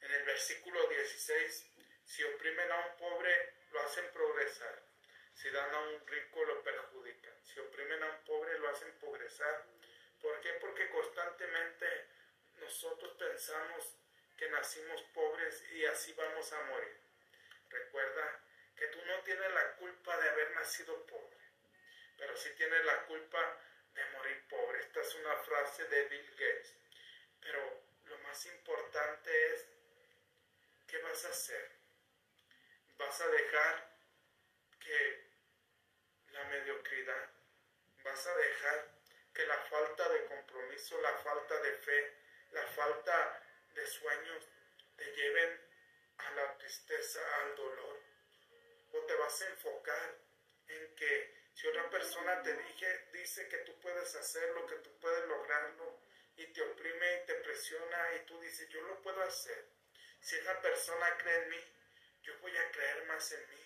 En 0.00 0.12
el 0.12 0.24
versículo 0.24 0.86
16, 0.88 1.66
si 2.04 2.22
oprimen 2.24 2.70
a 2.70 2.86
un 2.86 2.96
pobre, 2.98 3.54
lo 3.72 3.80
hacen 3.80 4.10
progresar. 4.12 4.82
Si 5.34 5.50
dan 5.50 5.74
a 5.74 5.80
un 5.80 6.06
rico, 6.06 6.44
lo 6.44 6.62
perjudican. 6.62 7.34
Si 7.44 7.60
oprimen 7.60 8.02
a 8.02 8.10
un 8.10 8.24
pobre, 8.24 8.58
lo 8.58 8.68
hacen 8.68 8.92
progresar. 8.98 9.66
¿Por 10.20 10.40
qué? 10.40 10.52
Porque 10.54 10.88
constantemente 10.90 11.86
nosotros 12.56 13.14
pensamos 13.18 13.94
que 14.36 14.48
nacimos 14.50 15.02
pobres 15.14 15.64
y 15.72 15.84
así 15.86 16.12
vamos 16.12 16.52
a 16.52 16.62
morir. 16.64 16.96
Recuerda 17.68 18.45
que 18.76 18.86
tú 18.88 19.04
no 19.06 19.20
tienes 19.22 19.50
la 19.52 19.72
culpa 19.76 20.16
de 20.18 20.28
haber 20.28 20.50
nacido 20.52 21.06
pobre, 21.06 21.38
pero 22.18 22.36
sí 22.36 22.50
tienes 22.56 22.84
la 22.84 23.06
culpa 23.06 23.58
de 23.94 24.04
morir 24.10 24.46
pobre. 24.48 24.80
Esta 24.80 25.00
es 25.00 25.14
una 25.14 25.36
frase 25.36 25.84
de 25.88 26.04
Bill 26.08 26.30
Gates. 26.32 26.74
Pero 27.40 27.82
lo 28.04 28.18
más 28.18 28.44
importante 28.46 29.54
es, 29.54 29.66
¿qué 30.86 30.98
vas 30.98 31.24
a 31.24 31.28
hacer? 31.28 31.70
¿Vas 32.98 33.20
a 33.20 33.28
dejar 33.28 33.96
que 34.80 35.26
la 36.32 36.44
mediocridad, 36.44 37.30
vas 38.04 38.26
a 38.26 38.36
dejar 38.36 38.88
que 39.32 39.46
la 39.46 39.58
falta 39.64 40.08
de 40.08 40.24
compromiso, 40.26 41.00
la 41.00 41.12
falta 41.18 41.60
de 41.60 41.72
fe, 41.72 42.12
la 42.52 42.66
falta 42.68 43.42
de 43.74 43.86
sueños 43.86 44.48
te 44.96 45.04
lleven 45.04 45.60
a 46.18 46.30
la 46.32 46.58
tristeza, 46.58 47.20
al 47.40 47.56
dolor? 47.56 47.95
¿O 48.92 48.98
te 49.06 49.14
vas 49.14 49.42
a 49.42 49.48
enfocar 49.48 50.18
en 50.68 50.94
que 50.94 51.50
si 51.54 51.66
otra 51.68 51.88
persona 51.90 52.42
te 52.42 52.54
dije, 52.56 53.08
dice 53.12 53.48
que 53.48 53.58
tú 53.58 53.78
puedes 53.80 54.14
hacerlo, 54.14 54.66
que 54.66 54.76
tú 54.76 54.98
puedes 54.98 55.26
lograrlo, 55.26 56.00
y 56.36 56.46
te 56.52 56.62
oprime 56.62 57.22
y 57.22 57.26
te 57.26 57.34
presiona 57.36 58.14
y 58.16 58.26
tú 58.26 58.38
dices, 58.40 58.68
yo 58.68 58.80
lo 58.82 59.00
puedo 59.00 59.22
hacer. 59.22 59.70
Si 60.20 60.36
esa 60.36 60.60
persona 60.60 61.16
cree 61.16 61.44
en 61.44 61.48
mí, 61.48 61.64
yo 62.22 62.38
voy 62.40 62.54
a 62.56 62.70
creer 62.72 63.04
más 63.06 63.32
en 63.32 63.48
mí. 63.48 63.64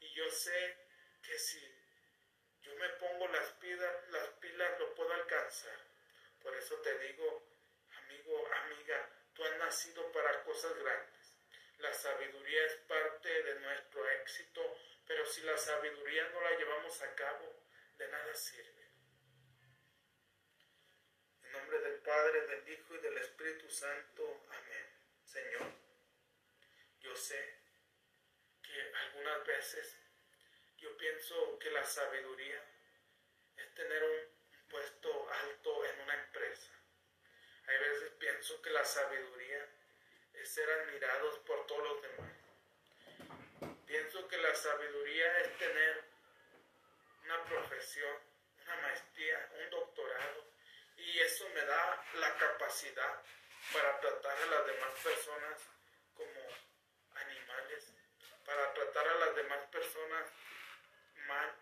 Y 0.00 0.14
yo 0.14 0.30
sé 0.30 0.76
que 1.22 1.38
si 1.38 1.60
yo 2.60 2.74
me 2.74 2.88
pongo 2.90 3.26
las 3.28 3.52
pilas, 3.54 4.08
las 4.10 4.28
pilas 4.40 4.78
lo 4.78 4.94
puedo 4.94 5.12
alcanzar. 5.12 5.78
Por 6.42 6.54
eso 6.56 6.76
te 6.82 6.98
digo, 6.98 7.42
amigo, 7.90 8.46
amiga, 8.54 9.10
Tú 9.34 9.44
has 9.44 9.56
nacido 9.58 10.10
para 10.12 10.42
cosas 10.44 10.74
grandes. 10.76 11.19
La 11.80 11.92
sabiduría 11.92 12.66
es 12.66 12.74
parte 12.88 13.42
de 13.42 13.60
nuestro 13.60 14.08
éxito, 14.10 14.60
pero 15.06 15.24
si 15.26 15.42
la 15.42 15.56
sabiduría 15.56 16.28
no 16.28 16.40
la 16.40 16.56
llevamos 16.56 17.00
a 17.02 17.14
cabo, 17.14 17.64
de 17.96 18.08
nada 18.08 18.34
sirve. 18.34 18.86
En 21.42 21.52
nombre 21.52 21.80
del 21.80 22.00
Padre, 22.00 22.46
del 22.46 22.68
Hijo 22.68 22.94
y 22.94 22.98
del 22.98 23.18
Espíritu 23.18 23.68
Santo. 23.68 24.46
Amén. 24.50 24.86
Señor, 25.24 25.72
yo 27.00 27.16
sé 27.16 27.58
que 28.62 28.92
algunas 29.06 29.46
veces 29.46 29.96
yo 30.78 30.96
pienso 30.96 31.58
que 31.58 31.70
la 31.70 31.84
sabiduría 31.84 32.64
es 33.56 33.74
tener 33.74 34.04
un 34.04 34.68
puesto 34.68 35.30
alto 35.30 35.84
en 35.86 36.00
una 36.00 36.14
empresa 36.14 36.70
hay 37.70 37.78
veces 37.78 38.10
pienso 38.18 38.60
que 38.62 38.70
la 38.70 38.84
sabiduría 38.84 39.68
es 40.40 40.48
ser 40.48 40.70
admirados 40.70 41.38
por 41.40 41.66
todos 41.66 41.82
los 41.82 42.02
demás. 42.02 42.32
Pienso 43.86 44.26
que 44.28 44.38
la 44.38 44.54
sabiduría 44.54 45.38
es 45.40 45.58
tener 45.58 46.04
una 47.24 47.44
profesión, 47.44 48.16
una 48.64 48.76
maestría, 48.76 49.50
un 49.62 49.70
doctorado, 49.70 50.50
y 50.96 51.18
eso 51.20 51.48
me 51.50 51.64
da 51.64 52.04
la 52.14 52.36
capacidad 52.36 53.22
para 53.72 54.00
tratar 54.00 54.36
a 54.38 54.46
las 54.46 54.66
demás 54.66 54.94
personas 55.02 55.60
como 56.14 56.40
animales, 57.14 57.92
para 58.44 58.72
tratar 58.74 59.08
a 59.08 59.14
las 59.14 59.36
demás 59.36 59.64
personas 59.70 60.26
mal 61.26 61.54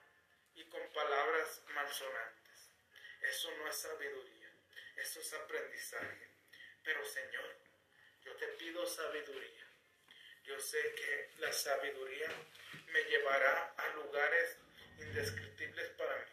y 0.55 0.65
con 0.69 0.87
palabras 0.93 1.63
malsonantes. 1.69 2.71
Eso 3.23 3.51
no 3.59 3.69
es 3.69 3.77
sabiduría. 3.77 4.53
Eso 4.97 5.21
es 5.21 5.33
aprendizaje. 5.35 6.31
Pero 6.83 7.05
Señor, 7.05 7.57
yo 8.29 8.37
te 8.37 8.47
pido 8.59 8.87
sabiduría. 8.87 9.67
Yo 10.45 10.61
sé 10.61 10.95
que 10.95 11.31
la 11.39 11.53
sabiduría 11.53 12.29
me 12.89 13.03
llevará 13.05 13.75
a 13.77 13.89
lugares 13.95 14.59
indescriptibles 14.99 15.89
para 15.91 16.15
mí. 16.17 16.33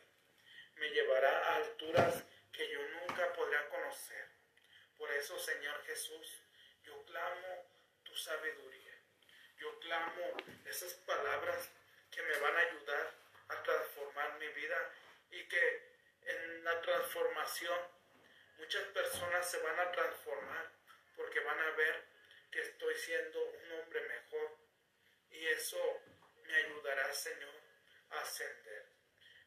Me 0.76 0.90
llevará 0.90 1.30
a 1.30 1.56
alturas 1.56 2.24
que 2.52 2.70
yo 2.70 2.82
nunca 3.00 3.32
podré 3.34 3.58
conocer. 3.70 4.28
Por 4.98 5.10
eso, 5.14 5.40
Señor 5.40 5.82
Jesús, 5.86 6.42
yo 6.84 7.02
clamo 7.06 7.66
tu 8.04 8.16
sabiduría. 8.16 8.94
Yo 9.58 9.80
clamo 9.80 10.38
esas 10.66 10.94
palabras 11.06 11.70
que 12.12 12.22
me 12.22 12.38
van 12.40 12.56
a 12.58 12.60
ayudar 12.60 13.14
a 13.48 13.64
transformar 13.64 14.38
mi 14.38 14.48
vida 14.50 14.92
y 15.32 15.48
que 15.48 15.96
en 16.26 16.64
la 16.64 16.82
transformación 16.82 17.80
Muchas 18.58 18.84
personas 18.86 19.52
se 19.52 19.58
van 19.60 19.80
a 19.80 19.92
transformar 19.92 20.72
porque 21.16 21.40
van 21.40 21.60
a 21.60 21.72
ver 21.72 22.04
que 22.52 22.62
estoy 22.62 22.96
siendo 22.96 23.44
un 23.44 23.72
hombre 23.74 24.02
mejor. 24.02 24.58
Y 25.32 25.48
eso 25.48 26.02
me 26.44 26.56
ayudará, 26.56 27.14
Señor, 27.14 27.54
a 28.12 28.20
ascender, 28.22 28.86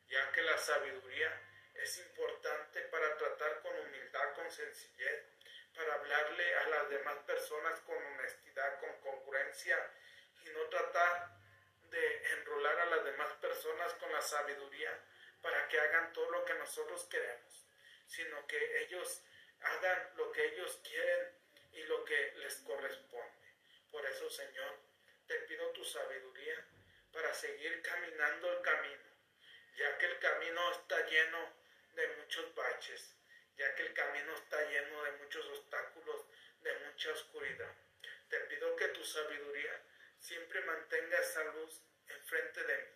ya 0.09 0.31
que 0.33 0.43
la 0.43 0.59
sabiduría 0.59 1.43
es 1.75 1.99
importante 1.99 2.81
para 2.83 3.17
tratar 3.17 3.61
con 3.63 3.79
humildad 3.79 4.35
con 4.35 4.51
sencillez, 4.51 5.25
para 5.75 5.95
hablarle 5.95 6.55
a 6.57 6.69
las 6.69 6.91
demás 6.91 7.19
personas 7.19 7.81
con 7.81 7.97
honestidad, 7.97 8.81
con 8.81 9.01
congruencia 9.01 9.93
y 10.45 10.51
no 10.51 10.69
tratar 10.69 11.39
de 11.91 12.33
enrolar 12.33 12.81
a 12.81 12.87
las 12.87 13.05
demás 13.05 13.33
personas 13.35 13.95
con 13.95 14.13
la 14.13 14.21
sabiduría 14.21 14.93
para 15.41 15.69
que 15.69 15.79
hagan 15.79 16.13
todo 16.13 16.31
lo 16.31 16.45
que 16.45 16.55
nosotros 16.55 17.07
queremos, 17.09 17.67
sino 18.07 18.47
que 18.47 18.83
ellos 18.83 19.23
hagan 19.61 20.11
lo 20.17 20.33
que 20.33 20.45
ellos 20.47 20.81
quieren 20.83 21.38
y 21.73 21.83
lo 21.85 22.05
que 22.05 22.33
les 22.37 22.57
corresponde. 22.57 23.49
Por 23.91 24.05
eso, 24.07 24.31
Señor, 24.31 24.79
te 25.27 25.35
pido 25.41 25.71
tu 25.73 25.85
sabiduría 25.85 26.67
para 27.13 27.33
seguir 27.35 27.83
caminando 27.83 28.53
el 28.53 28.63
camino, 28.63 29.03
ya 29.77 29.99
que 29.99 30.07
el 30.07 30.19
camino 30.19 30.73
está 30.73 31.07
lleno 31.07 31.53
de 31.95 32.09
muchos 32.17 32.55
baches, 32.55 33.15
ya 33.57 33.75
que 33.75 33.83
el 33.83 33.93
camino 33.93 34.35
está 34.35 34.63
lleno 34.71 35.03
de 35.05 35.13
muchos 35.13 35.47
obstáculos, 35.47 36.27
de 36.61 36.75
mucha 36.87 37.13
oscuridad. 37.13 37.75
Te 38.29 38.41
pido 38.41 38.77
que 38.77 38.89
tu 38.89 39.05
sabiduría 39.05 39.83
siempre 40.19 40.61
mantenga 40.63 41.19
esa 41.19 41.45
luz 41.45 41.83
enfrente 42.09 42.63
de 42.65 42.79
mí, 42.79 42.93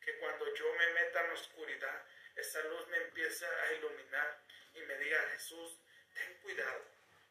que 0.00 0.18
cuando 0.18 0.54
yo 0.54 0.72
me 0.74 0.86
meta 0.94 1.20
en 1.20 1.28
la 1.28 1.34
oscuridad, 1.34 2.04
esa 2.36 2.62
luz 2.64 2.86
me 2.88 2.96
empiece 2.98 3.46
a 3.46 3.72
iluminar 3.72 4.40
y 4.74 4.80
me 4.82 4.96
diga, 4.98 5.20
Jesús, 5.32 5.78
ten 6.14 6.34
cuidado, 6.40 6.84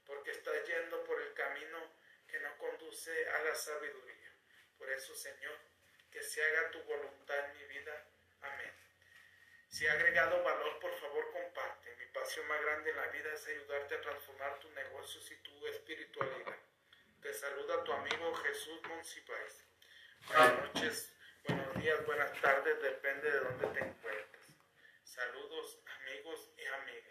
porque 0.07 0.31
estás 0.31 0.65
yendo 0.65 1.03
por 1.03 1.21
el 1.21 1.33
camino 1.33 1.93
que 2.27 2.39
no 2.39 2.57
conduce 2.57 3.29
a 3.29 3.43
la 3.43 3.55
sabiduría. 3.55 4.31
Por 4.77 4.89
eso, 4.89 5.13
Señor, 5.13 5.57
que 6.11 6.23
se 6.23 6.43
haga 6.43 6.71
tu 6.71 6.81
voluntad 6.83 7.37
en 7.45 7.57
mi 7.57 7.63
vida. 7.65 8.05
Amén. 8.41 8.73
Si 9.67 9.85
ha 9.85 9.93
agregado 9.93 10.41
valor, 10.43 10.79
por 10.79 10.93
favor, 10.99 11.31
comparte. 11.31 11.95
Mi 11.97 12.05
pasión 12.07 12.47
más 12.47 12.61
grande 12.61 12.89
en 12.89 12.95
la 12.95 13.07
vida 13.07 13.33
es 13.33 13.47
ayudarte 13.47 13.95
a 13.95 14.01
transformar 14.01 14.59
tus 14.59 14.71
negocios 14.71 15.29
y 15.31 15.35
tu 15.37 15.67
espiritualidad. 15.67 16.55
Te 17.21 17.33
saluda 17.33 17.83
tu 17.83 17.91
amigo 17.91 18.33
Jesús 18.35 18.81
Monsipais. 18.83 19.65
Buenas 20.27 20.73
noches, 20.73 21.13
buenos 21.43 21.75
días, 21.75 22.05
buenas 22.05 22.41
tardes, 22.41 22.81
depende 22.81 23.31
de 23.31 23.39
dónde 23.39 23.67
te 23.67 23.79
encuentres. 23.79 24.47
Saludos 25.03 25.79
amigos 25.85 26.51
y 26.57 26.65
amigas. 26.65 27.06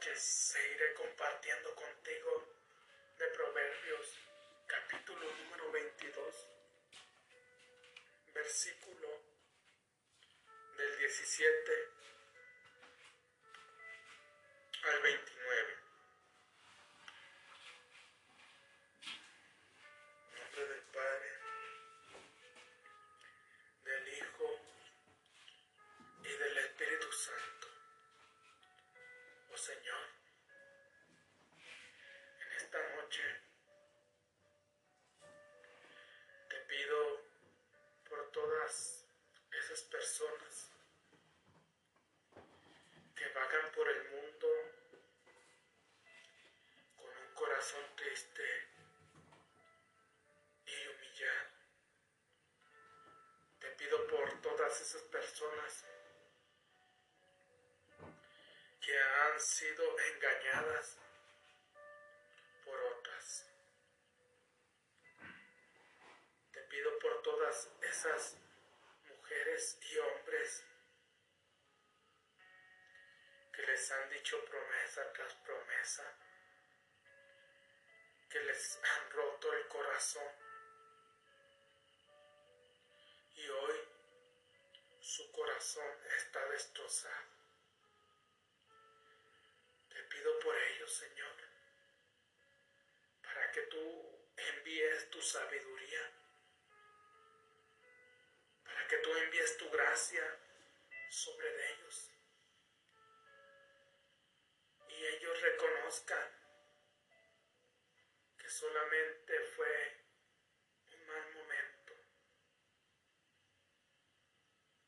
Noches, 0.00 0.22
seguiré 0.22 0.94
compartiendo 0.94 1.74
contigo 1.74 2.48
de 3.18 3.26
Proverbios, 3.36 4.18
capítulo 4.66 5.30
número 5.30 5.70
22, 5.72 6.48
versículo 8.32 9.08
del 10.78 10.98
17 11.00 11.99
que 43.16 43.28
vagan 43.28 43.72
por 43.72 43.88
el 43.88 44.10
mundo 44.10 44.48
con 46.94 47.08
un 47.08 47.34
corazón 47.34 47.84
triste 47.96 48.42
y 50.66 50.88
humillado. 50.88 51.50
Te 53.60 53.70
pido 53.70 54.06
por 54.08 54.42
todas 54.42 54.78
esas 54.82 55.02
personas 55.04 55.84
que 58.82 58.98
han 58.98 59.40
sido 59.40 59.84
engañadas 60.14 60.98
dicho 74.10 74.44
promesa 74.44 75.12
tras 75.12 75.34
promesa, 75.36 76.04
que 78.28 78.40
les 78.40 78.80
han 78.82 79.10
roto 79.10 79.52
el 79.52 79.68
corazón 79.68 80.32
y 83.36 83.48
hoy 83.48 83.88
su 85.00 85.30
corazón 85.32 85.96
está 86.16 86.44
destrozado. 86.48 87.30
Te 89.88 90.02
pido 90.04 90.38
por 90.40 90.56
ellos, 90.56 90.92
Señor, 90.92 91.36
para 93.22 93.50
que 93.52 93.62
tú 93.62 94.28
envíes 94.36 95.10
tu 95.10 95.22
sabiduría, 95.22 96.12
para 98.64 98.86
que 98.88 98.96
tú 98.98 99.16
envíes 99.16 99.56
tu 99.56 99.70
gracia 99.70 100.38
sobre 101.10 101.72
ellos 101.72 102.19
ellos 105.10 105.40
reconozcan 105.40 106.28
que 108.38 108.48
solamente 108.48 109.40
fue 109.56 110.06
un 110.92 111.06
mal 111.06 111.34
momento 111.34 111.94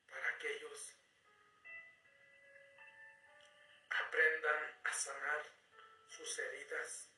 para 0.09 0.39
que 0.39 0.53
ellos 0.57 0.97
aprendan 3.91 4.81
a 4.85 4.93
sanar 4.93 5.43
sus 6.09 6.39
heridas 6.39 7.11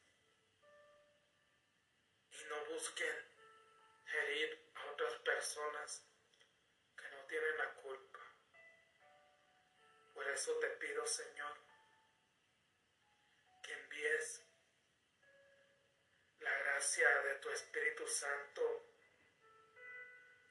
y 2.30 2.44
no 2.44 2.64
busquen 2.66 3.16
herir 4.06 4.72
a 4.74 4.90
otras 4.92 5.14
personas 5.20 6.06
que 6.96 7.08
no 7.10 7.26
tienen 7.26 7.58
la 7.58 7.74
culpa. 7.74 8.20
Por 10.14 10.28
eso 10.28 10.58
te 10.58 10.68
pido, 10.70 11.06
Señor, 11.06 11.73
que 13.64 13.72
envíes 13.72 14.42
la 16.40 16.58
gracia 16.58 17.08
de 17.22 17.34
tu 17.36 17.50
Espíritu 17.50 18.06
Santo 18.06 18.62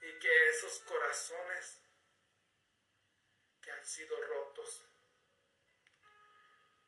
y 0.02 0.20
que 0.20 0.50
esos 0.50 0.80
corazones 0.80 1.80
que 3.62 3.72
han 3.72 3.86
sido 3.86 4.20
rotos, 4.26 4.84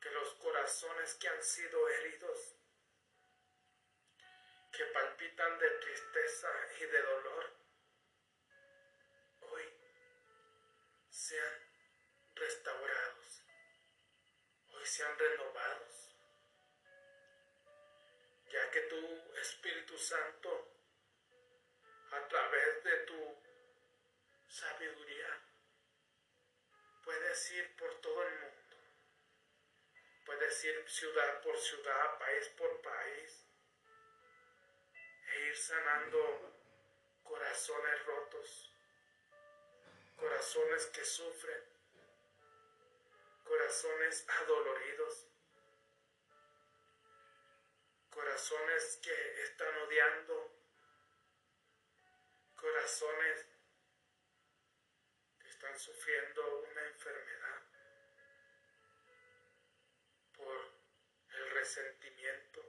que 0.01 0.09
los 0.09 0.33
corazones 0.33 1.13
que 1.15 1.29
han 1.29 1.43
sido 1.43 1.88
heridos, 1.89 2.55
que 4.71 4.85
palpitan 4.88 5.59
de 5.59 5.69
tristeza 5.69 6.49
y 6.79 6.85
de 6.85 7.01
dolor, 7.01 7.53
hoy 9.41 9.63
sean 11.09 11.53
restaurados, 12.33 13.43
hoy 14.67 14.85
sean 14.85 15.17
renovados, 15.17 15.94
ya 18.51 18.71
que 18.71 18.81
tu 18.81 19.34
Espíritu 19.41 19.97
Santo, 19.97 20.71
a 22.12 22.27
través 22.27 22.84
de 22.84 22.97
tu 23.05 23.41
sabiduría, 24.47 25.41
puedes 27.03 27.51
ir 27.51 27.75
por 27.75 27.93
todo 28.01 28.23
el 28.23 28.34
mundo, 28.39 28.77
puedes 30.25 30.63
ir 30.65 30.89
ciudad 30.89 31.41
por 31.41 31.58
ciudad, 31.58 32.17
país 32.19 32.49
por 32.58 32.81
país, 32.81 33.45
e 35.27 35.39
ir 35.47 35.58
sanando 35.58 36.53
corazones 37.23 38.05
rotos, 38.05 38.71
corazones 40.15 40.86
que 40.88 41.03
sufren, 41.03 41.63
corazones 43.43 44.25
adoloridos, 44.41 45.27
corazones 48.15 48.97
que 49.04 49.43
están 49.43 49.75
odiando, 49.80 50.56
corazones 52.56 53.45
que 55.38 55.49
están 55.49 55.78
sufriendo 55.78 56.60
una 56.71 56.82
enfermedad 56.88 57.62
por 60.32 60.71
el 61.30 61.51
resentimiento 61.51 62.62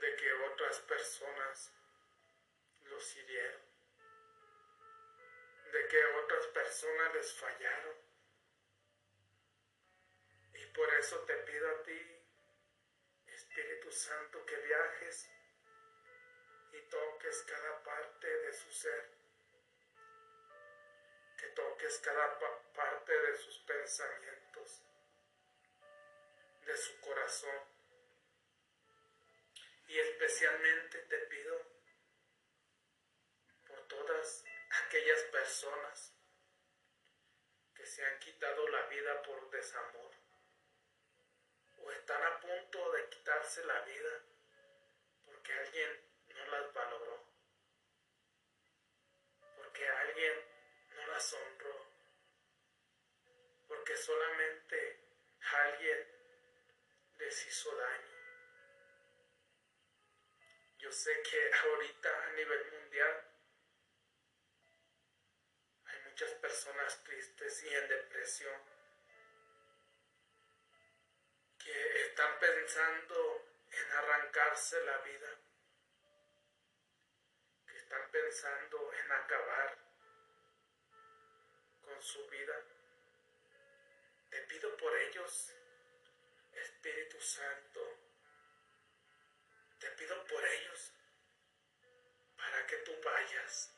de 0.00 0.16
que 0.16 0.32
otras 0.32 0.80
personas 0.80 1.72
los 2.82 3.16
hirieron, 3.16 3.62
de 5.72 5.88
que 5.88 6.04
otras 6.06 6.46
personas 6.48 7.14
les 7.14 7.32
fallaron. 7.34 7.96
Y 10.54 10.66
por 10.66 10.92
eso 10.94 11.20
te 11.20 11.34
pido 11.36 11.70
a 11.70 11.82
ti, 11.84 12.13
Espíritu 13.54 13.92
Santo, 13.92 14.44
que 14.46 14.56
viajes 14.56 15.30
y 16.72 16.80
toques 16.88 17.42
cada 17.42 17.84
parte 17.84 18.26
de 18.26 18.52
su 18.52 18.68
ser, 18.72 19.12
que 21.38 21.46
toques 21.54 21.98
cada 22.00 22.36
parte 22.74 23.12
de 23.12 23.36
sus 23.36 23.58
pensamientos, 23.60 24.82
de 26.66 26.76
su 26.76 27.00
corazón. 27.00 27.60
Y 29.86 30.00
especialmente 30.00 30.98
te 31.02 31.18
pido 31.18 31.56
por 33.68 33.86
todas 33.86 34.44
aquellas 34.84 35.22
personas 35.30 36.12
que 37.76 37.86
se 37.86 38.04
han 38.04 38.18
quitado 38.18 38.66
la 38.66 38.86
vida 38.86 39.22
por 39.22 39.48
desamor 39.50 40.13
o 41.84 41.90
están 41.92 42.22
a 42.22 42.40
punto 42.40 42.92
de 42.92 43.08
quitarse 43.10 43.64
la 43.64 43.80
vida 43.82 44.22
porque 45.26 45.52
alguien 45.52 46.00
no 46.28 46.46
las 46.46 46.72
valoró, 46.72 47.28
porque 49.56 49.88
alguien 49.88 50.34
no 50.96 51.06
las 51.08 51.32
honró, 51.34 51.86
porque 53.68 53.96
solamente 53.96 55.00
alguien 55.40 56.08
les 57.18 57.46
hizo 57.46 57.76
daño. 57.76 58.14
Yo 60.78 60.90
sé 60.92 61.22
que 61.22 61.50
ahorita 61.64 62.24
a 62.24 62.32
nivel 62.32 62.72
mundial 62.72 63.24
hay 65.84 66.00
muchas 66.08 66.30
personas 66.34 67.04
tristes 67.04 67.64
y 67.64 67.74
en 67.74 67.88
depresión 67.88 68.73
que 71.64 72.02
están 72.02 72.38
pensando 72.38 73.42
en 73.70 73.92
arrancarse 73.92 74.84
la 74.84 74.98
vida, 74.98 75.30
que 77.66 77.78
están 77.78 78.10
pensando 78.10 78.92
en 78.92 79.12
acabar 79.12 79.78
con 81.80 82.02
su 82.02 82.28
vida. 82.28 82.54
Te 84.28 84.42
pido 84.42 84.76
por 84.76 84.94
ellos, 84.94 85.54
Espíritu 86.52 87.18
Santo, 87.20 87.98
te 89.78 89.90
pido 89.92 90.22
por 90.26 90.44
ellos, 90.44 90.92
para 92.36 92.66
que 92.66 92.76
tú 92.78 92.92
vayas, 93.02 93.72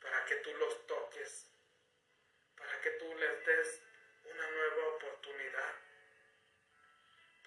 para 0.00 0.24
que 0.24 0.36
tú 0.36 0.54
los 0.54 0.86
toques, 0.86 1.50
para 2.56 2.80
que 2.80 2.90
tú 2.92 3.12
les 3.16 3.44
des 3.44 3.82
una 4.24 4.50
nueva 4.52 4.86
oportunidad 4.94 5.91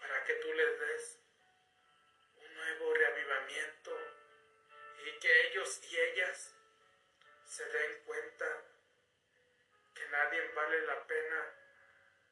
para 0.08 0.24
que 0.24 0.34
tú 0.36 0.54
les 0.54 0.80
des 0.80 1.20
un 2.36 2.56
nuevo 2.56 2.94
reavivamiento 2.94 3.92
y 5.04 5.20
que 5.20 5.48
ellos 5.48 5.82
y 5.90 6.00
ellas 6.00 6.54
se 7.46 7.66
den 7.66 8.04
cuenta 8.06 8.46
que 9.96 10.08
nadie 10.10 10.48
vale 10.50 10.82
la 10.82 11.08
pena 11.08 11.54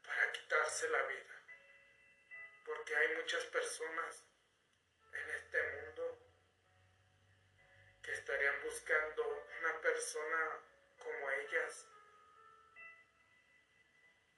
para 0.05 0.31
quitarse 0.33 0.89
la 0.89 1.01
vida. 1.03 1.41
Porque 2.65 2.95
hay 2.95 3.15
muchas 3.15 3.43
personas 3.45 4.23
en 5.13 5.29
este 5.31 5.63
mundo 5.63 6.19
que 8.03 8.11
estarían 8.11 8.61
buscando 8.61 9.47
una 9.59 9.81
persona 9.81 10.59
como 10.99 11.29
ellas. 11.31 11.87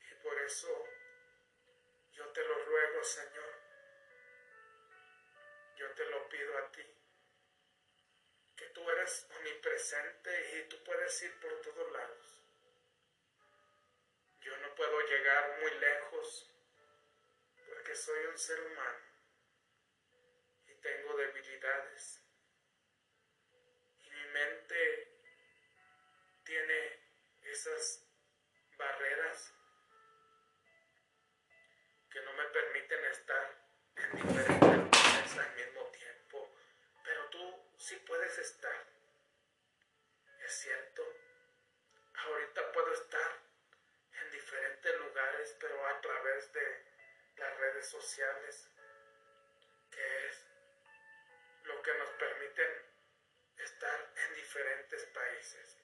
Y 0.09 0.15
por 0.23 0.39
eso 0.41 0.94
yo 2.15 2.25
te 2.31 2.43
lo 2.43 2.65
ruego, 2.65 3.03
Señor. 3.03 3.53
Yo 5.75 5.91
te 5.91 6.05
lo 6.05 6.29
pido 6.29 6.57
a 6.57 6.71
ti. 6.71 6.83
Que 8.55 8.65
tú 8.69 8.89
eres 8.89 9.27
omnipresente 9.35 10.57
y 10.57 10.69
tú 10.69 10.81
puedes 10.83 11.21
ir 11.23 11.39
por 11.41 11.61
todos 11.61 11.91
lados. 11.91 12.41
Yo 14.39 14.55
no 14.57 14.73
puedo 14.75 15.01
llegar 15.01 15.59
muy 15.59 15.71
lejos 15.79 16.51
porque 17.67 17.95
soy 17.95 18.25
un 18.27 18.37
ser 18.37 18.61
humano 18.61 18.99
y 20.67 20.75
tengo 20.75 21.17
debilidades. 21.17 22.21
Y 24.03 24.09
mi 24.09 24.27
mente 24.27 25.21
tiene 26.45 26.99
esas 27.43 28.05
barreras 28.77 29.14
sí 37.85 37.95
puedes 37.97 38.35
estar. 38.39 38.83
Es 40.43 40.53
cierto, 40.53 41.03
ahorita 42.15 42.71
puedo 42.71 42.91
estar 42.91 43.39
en 44.21 44.31
diferentes 44.31 44.99
lugares, 45.01 45.55
pero 45.59 45.85
a 45.85 46.01
través 46.01 46.51
de 46.51 46.83
las 47.37 47.57
redes 47.59 47.87
sociales, 47.87 48.71
que 49.91 50.27
es 50.27 50.47
lo 51.65 51.79
que 51.83 51.93
nos 51.93 52.09
permiten 52.09 52.71
estar 53.57 54.13
en 54.15 54.33
diferentes 54.33 55.05
países. 55.05 55.77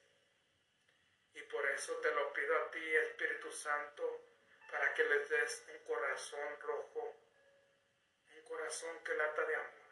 Y 1.36 1.44
por 1.44 1.64
eso 1.70 1.98
te 1.98 2.12
lo 2.16 2.34
pido 2.34 2.58
a 2.64 2.72
ti, 2.72 2.96
Espíritu 2.96 3.52
Santo, 3.52 4.26
para 4.72 4.92
que 4.96 5.04
les 5.04 5.30
des 5.30 5.68
un 5.68 5.84
corazón 5.84 6.60
rojo, 6.62 7.16
un 8.34 8.42
corazón 8.44 9.04
que 9.04 9.14
lata 9.14 9.46
de 9.46 9.56
amor, 9.56 9.92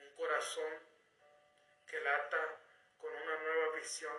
un 0.00 0.14
corazón 0.14 0.89
que 1.90 2.00
lata 2.02 2.56
con 3.00 3.12
una 3.12 3.36
nueva 3.38 3.74
visión, 3.74 4.16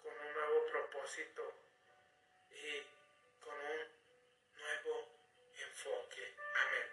con 0.00 0.16
un 0.16 0.32
nuevo 0.32 0.66
propósito 0.66 1.52
y 2.50 2.86
con 3.40 3.54
un 3.56 3.88
nuevo 4.54 5.08
enfoque. 5.56 6.36
Amén. 6.54 6.88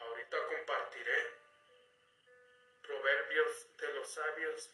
Ahorita 0.00 0.46
compartiré 0.48 1.32
Proverbios 2.82 3.74
de 3.78 3.92
los 3.94 4.10
Sabios, 4.12 4.70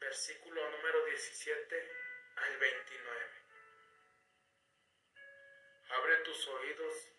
versículo 0.00 0.70
número 0.70 1.04
17 1.04 1.92
al 2.36 2.56
29. 2.56 3.20
Abre 5.90 6.16
tus 6.24 6.48
oídos, 6.48 7.10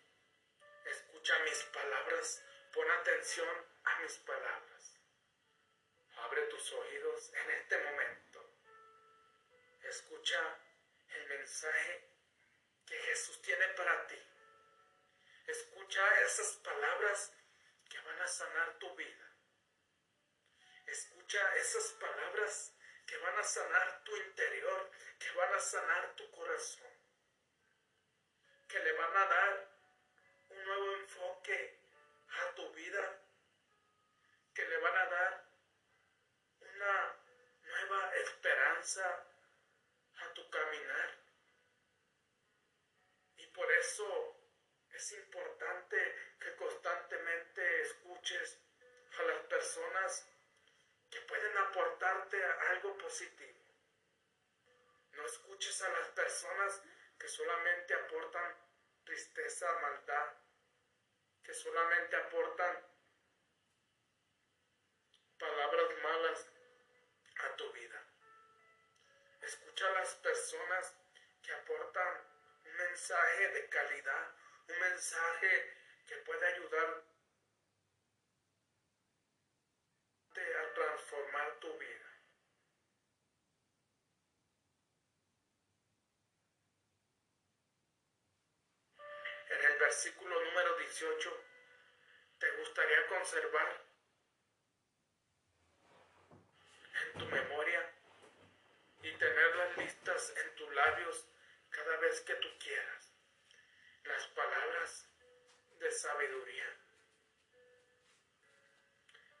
escucha 0.84 1.38
mis 1.44 1.62
palabras, 1.62 2.44
pon 2.72 2.90
atención 2.90 3.73
a 3.84 3.98
mis 4.00 4.18
palabras. 4.18 4.94
Abre 6.16 6.42
tus 6.46 6.72
oídos 6.72 7.32
en 7.34 7.50
este 7.50 7.78
momento. 7.78 8.54
Escucha 9.82 10.58
el 11.08 11.26
mensaje 11.28 12.08
que 12.86 12.96
Jesús 12.96 13.42
tiene 13.42 13.68
para 13.68 14.06
ti. 14.06 14.18
Escucha 15.46 16.20
esas 16.22 16.56
palabras 16.56 17.32
que 17.90 18.00
van 18.00 18.20
a 18.20 18.26
sanar 18.26 18.78
tu 18.78 18.94
vida. 18.96 19.36
Escucha 20.86 21.54
esas 21.56 21.92
palabras 21.92 22.72
que 23.06 23.16
van 23.18 23.38
a 23.38 23.42
sanar 23.42 24.04
tu 24.04 24.16
interior, 24.16 24.90
que 25.18 25.30
van 25.32 25.54
a 25.54 25.60
sanar 25.60 26.14
tu 26.16 26.30
corazón 26.30 27.04
que 28.74 28.80
le 28.80 28.92
van 28.92 29.16
a 29.16 29.26
dar 29.26 29.68
un 30.50 30.64
nuevo 30.64 30.96
enfoque 30.96 31.78
a 32.28 32.54
tu 32.56 32.72
vida, 32.72 33.22
que 34.54 34.64
le 34.64 34.78
van 34.78 34.96
a 34.96 35.06
dar 35.06 35.44
una 36.60 37.16
nueva 37.62 38.14
esperanza 38.16 39.26
a 40.16 40.32
tu 40.32 40.48
caminar. 40.48 41.18
Y 43.36 43.46
por 43.48 43.70
eso 43.72 44.38
es 44.92 45.12
importante 45.12 46.36
que 46.38 46.54
constantemente 46.56 47.82
escuches 47.82 48.60
a 49.18 49.22
las 49.22 49.40
personas 49.46 50.28
que 51.10 51.20
pueden 51.22 51.56
aportarte 51.58 52.44
algo 52.44 52.96
positivo. 52.98 53.60
No 55.12 55.26
escuches 55.26 55.82
a 55.82 55.88
las 55.90 56.08
personas 56.08 56.82
que 57.18 57.28
solamente 57.28 57.94
aportan 57.94 58.56
tristeza, 59.04 59.66
maldad, 59.80 60.32
que 61.42 61.54
solamente 61.54 62.16
aportan 62.16 62.93
palabras 65.38 66.02
malas 66.02 66.46
a 67.36 67.56
tu 67.56 67.72
vida. 67.72 68.02
Escucha 69.42 69.88
a 69.88 69.92
las 69.92 70.14
personas 70.16 70.96
que 71.42 71.52
aportan 71.52 72.26
un 72.64 72.76
mensaje 72.76 73.48
de 73.48 73.68
calidad, 73.68 74.34
un 74.68 74.78
mensaje 74.78 75.74
que 76.06 76.16
puede 76.18 76.46
ayudar 76.46 77.04
a 80.40 80.74
transformar 80.74 81.60
tu 81.60 81.78
vida. 81.78 82.10
En 89.48 89.64
el 89.64 89.78
versículo 89.78 90.44
número 90.44 90.76
18, 90.76 91.44
¿te 92.38 92.50
gustaría 92.56 93.06
conservar 93.06 93.93
memoria 97.26 97.90
y 99.02 99.12
tenerlas 99.12 99.76
listas 99.76 100.32
en 100.36 100.54
tus 100.56 100.74
labios 100.74 101.26
cada 101.70 101.96
vez 101.98 102.20
que 102.22 102.34
tú 102.36 102.48
quieras? 102.58 103.12
Las 104.04 104.26
palabras 104.28 105.08
de 105.78 105.90
sabiduría. 105.90 106.84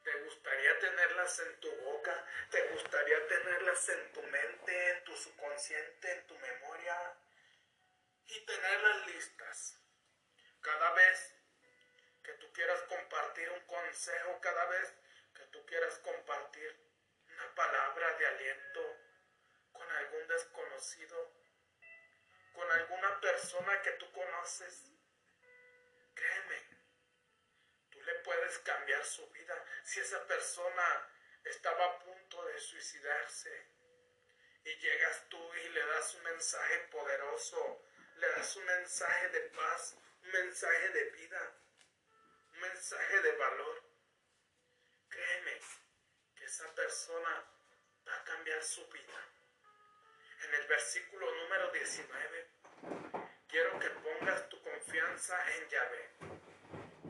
¿Te 0.04 0.14
gustaría 0.22 0.78
tenerlas 0.80 1.38
en 1.40 1.60
tu 1.60 1.74
boca? 1.76 2.26
¿Te 2.50 2.68
gustaría 2.68 3.26
tenerlas 3.26 3.88
en 3.88 4.12
tu 4.12 4.22
mente, 4.22 4.90
en 4.90 5.04
tu 5.04 5.16
subconsciente, 5.16 6.12
en 6.12 6.26
tu 6.26 6.38
memoria? 6.38 7.16
Y 8.26 8.40
tenerlas 8.44 9.06
listas. 9.06 9.80
Cada 10.60 10.92
vez 10.92 11.34
que 12.22 12.32
tú 12.34 12.52
quieras 12.52 12.82
compartir 12.82 13.50
un 13.50 13.60
consejo, 13.60 14.40
cada 14.40 14.66
vez 14.66 14.94
que 15.34 15.44
tú 15.46 15.64
quieras 15.66 15.98
compartir 15.98 16.76
una 17.44 17.54
palabra 17.54 18.12
de 18.16 18.26
aliento 18.26 18.96
con 19.72 19.90
algún 19.90 20.26
desconocido, 20.28 21.32
con 22.54 22.70
alguna 22.70 23.20
persona 23.20 23.82
que 23.82 23.90
tú 23.92 24.10
conoces, 24.12 24.90
créeme, 26.14 26.62
le 27.90 28.14
puedes 28.16 28.58
cambiar 28.60 29.04
su 29.04 29.28
vida. 29.30 29.64
Si 29.82 30.00
esa 30.00 30.26
persona 30.26 31.08
estaba 31.44 31.84
a 31.84 31.98
punto 31.98 32.44
de 32.46 32.58
suicidarse 32.58 33.66
y 34.64 34.76
llegas 34.76 35.28
tú 35.28 35.54
y 35.54 35.68
le 35.70 35.86
das 35.86 36.14
un 36.14 36.22
mensaje 36.22 36.78
poderoso, 36.90 37.84
le 38.16 38.28
das 38.28 38.56
un 38.56 38.64
mensaje 38.64 39.28
de 39.30 39.40
paz, 39.50 39.96
un 40.22 40.30
mensaje 40.30 40.88
de 40.90 41.04
vida, 41.10 41.52
un 42.52 42.60
mensaje 42.60 43.20
de 43.20 43.32
valor, 43.32 43.82
créeme 45.08 45.60
esa 46.54 46.72
persona 46.72 47.44
va 48.06 48.14
a 48.14 48.22
cambiar 48.22 48.62
su 48.62 48.86
vida. 48.86 49.18
En 50.44 50.54
el 50.54 50.66
versículo 50.68 51.28
número 51.34 51.72
19, 51.72 52.46
quiero 53.48 53.80
que 53.80 53.90
pongas 53.90 54.48
tu 54.48 54.62
confianza 54.62 55.34
en 55.56 55.68
Yahvé 55.68 56.10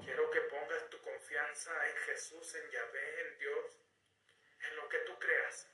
Quiero 0.03 0.31
que 0.31 0.41
pongas 0.43 0.89
tu 0.89 0.99
confianza 1.03 1.73
en 1.91 1.97
Jesús, 2.07 2.55
en 2.55 2.71
Yahvé, 2.71 3.21
en 3.21 3.39
Dios, 3.39 3.67
en 4.61 4.77
lo 4.77 4.89
que 4.89 4.99
tú 5.01 5.19
creas, 5.19 5.69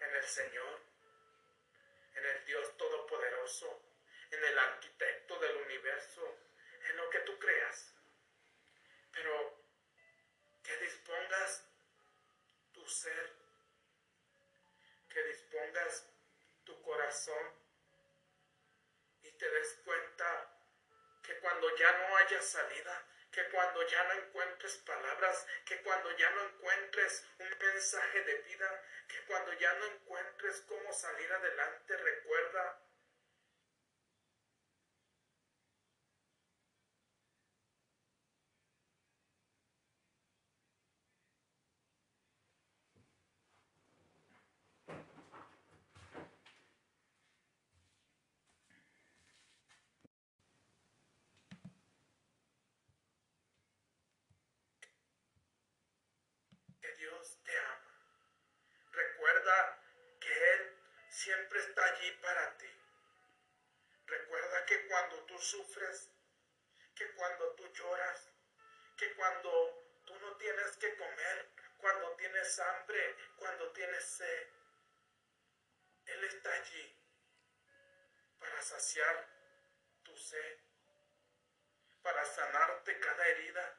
en 0.00 0.14
el 0.14 0.24
Señor, 0.24 0.80
en 2.14 2.24
el 2.24 2.44
Dios 2.46 2.76
Todopoderoso, 2.78 3.82
en 4.30 4.42
el 4.42 4.58
arquitecto 4.58 5.38
del 5.38 5.56
universo, 5.56 6.38
en 6.88 6.96
lo 6.96 7.10
que 7.10 7.18
tú 7.20 7.38
creas. 7.38 7.92
Pero 9.12 9.55
y 19.22 19.30
te 19.38 19.48
des 19.48 19.80
cuenta 19.84 20.50
que 21.22 21.38
cuando 21.38 21.76
ya 21.76 21.92
no 21.98 22.16
haya 22.16 22.42
salida, 22.42 23.06
que 23.30 23.48
cuando 23.50 23.86
ya 23.86 24.02
no 24.04 24.14
encuentres 24.14 24.78
palabras, 24.78 25.46
que 25.64 25.82
cuando 25.82 26.16
ya 26.16 26.30
no 26.30 26.42
encuentres 26.48 27.24
un 27.38 27.48
mensaje 27.58 28.22
de 28.22 28.38
vida, 28.38 28.82
que 29.06 29.24
cuando 29.26 29.52
ya 29.52 29.72
no 29.74 29.86
encuentres 29.86 30.62
cómo 30.62 30.92
salir 30.92 31.32
adelante, 31.32 31.96
recuerda 31.96 32.86
te 57.44 57.58
ama. 57.58 57.92
Recuerda 58.92 59.78
que 60.20 60.52
Él 60.54 60.74
siempre 61.26 61.58
está 61.58 61.84
allí 61.84 62.12
para 62.22 62.56
ti. 62.56 62.72
Recuerda 64.06 64.64
que 64.64 64.86
cuando 64.86 65.24
tú 65.24 65.36
sufres, 65.40 66.08
que 66.94 67.10
cuando 67.14 67.50
tú 67.56 67.66
lloras, 67.72 68.28
que 68.96 69.12
cuando 69.14 69.50
tú 70.04 70.14
no 70.20 70.36
tienes 70.36 70.76
que 70.76 70.96
comer, 70.96 71.50
cuando 71.78 72.12
tienes 72.12 72.58
hambre, 72.60 73.16
cuando 73.34 73.72
tienes 73.72 74.04
sed, 74.04 74.48
Él 76.06 76.24
está 76.26 76.52
allí 76.52 76.96
para 78.38 78.62
saciar 78.62 79.28
tu 80.04 80.16
sed, 80.16 80.58
para 82.02 82.24
sanarte 82.24 83.00
cada 83.00 83.26
herida, 83.26 83.76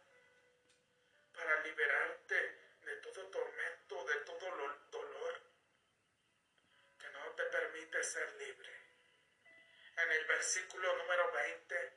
para 1.32 1.62
liberarte 1.62 2.40
de 2.82 2.96
todo 2.98 3.26
tormento, 3.30 4.04
de 4.04 4.16
todo 4.26 4.38
dolor 4.38 4.77
permite 7.58 8.04
ser 8.04 8.34
libre. 8.36 8.70
En 9.98 10.12
el 10.12 10.26
versículo 10.26 10.96
número 10.98 11.32
20, 11.32 11.94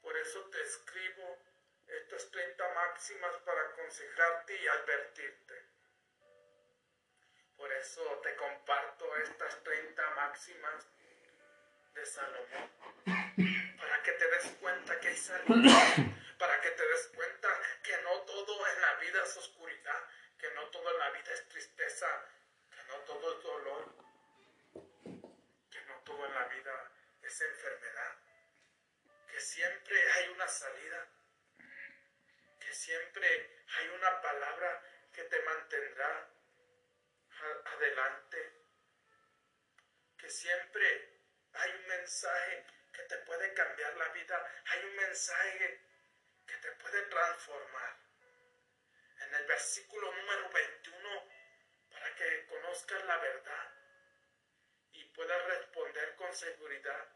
por 0.00 0.16
eso 0.16 0.40
te 0.50 0.62
escribo 0.62 1.38
estas 1.86 2.30
30 2.30 2.74
máximas 2.74 3.36
para 3.44 3.60
aconsejarte 3.60 4.56
y 4.56 4.66
advertirte. 4.66 5.66
Por 7.56 7.70
eso 7.72 8.02
te 8.22 8.34
comparto 8.36 9.16
estas 9.16 9.62
30 9.62 10.10
máximas 10.10 10.86
de 11.94 12.06
Salomón, 12.06 12.70
para 13.78 14.02
que 14.02 14.12
te 14.12 14.30
des 14.30 14.46
cuenta 14.60 15.00
que 15.00 15.08
hay 15.08 15.16
salida 15.16 16.16
para 16.38 16.60
que 16.60 16.70
te 16.70 16.86
des 16.86 17.06
cuenta 17.14 17.48
que 17.82 17.96
no 18.02 18.20
todo 18.22 18.66
en 18.66 18.80
la 18.80 18.94
vida 18.96 19.22
es 19.22 19.36
oscuridad, 19.38 20.02
que 20.38 20.50
no 20.50 20.62
todo 20.68 20.90
en 20.90 20.98
la 20.98 21.10
vida 21.10 21.32
es 21.32 21.48
tristeza, 21.48 22.06
que 22.70 22.82
no 22.88 22.94
todo 23.06 23.36
es 23.36 23.42
dolor, 23.42 24.05
en 26.24 26.34
la 26.34 26.44
vida 26.44 26.90
es 27.22 27.40
enfermedad, 27.40 28.16
que 29.30 29.40
siempre 29.40 30.12
hay 30.12 30.28
una 30.28 30.48
salida, 30.48 31.08
que 32.60 32.72
siempre 32.72 33.64
hay 33.76 33.88
una 33.88 34.22
palabra 34.22 34.82
que 35.12 35.24
te 35.24 35.42
mantendrá 35.42 36.30
adelante, 37.64 38.52
que 40.18 40.30
siempre 40.30 41.20
hay 41.52 41.70
un 41.72 41.86
mensaje 41.86 42.66
que 42.92 43.02
te 43.02 43.16
puede 43.18 43.52
cambiar 43.54 43.96
la 43.96 44.08
vida, 44.08 44.62
hay 44.66 44.84
un 44.84 44.96
mensaje 44.96 45.80
que 46.46 46.56
te 46.56 46.72
puede 46.72 47.02
transformar. 47.02 47.96
En 49.20 49.34
el 49.34 49.46
versículo 49.46 50.12
número 50.12 50.50
21, 50.50 51.28
para 51.90 52.14
que 52.14 52.46
conozcas 52.46 53.04
la 53.04 53.16
verdad 53.18 53.75
puedas 55.16 55.44
responder 55.46 56.14
con 56.14 56.32
seguridad 56.34 57.08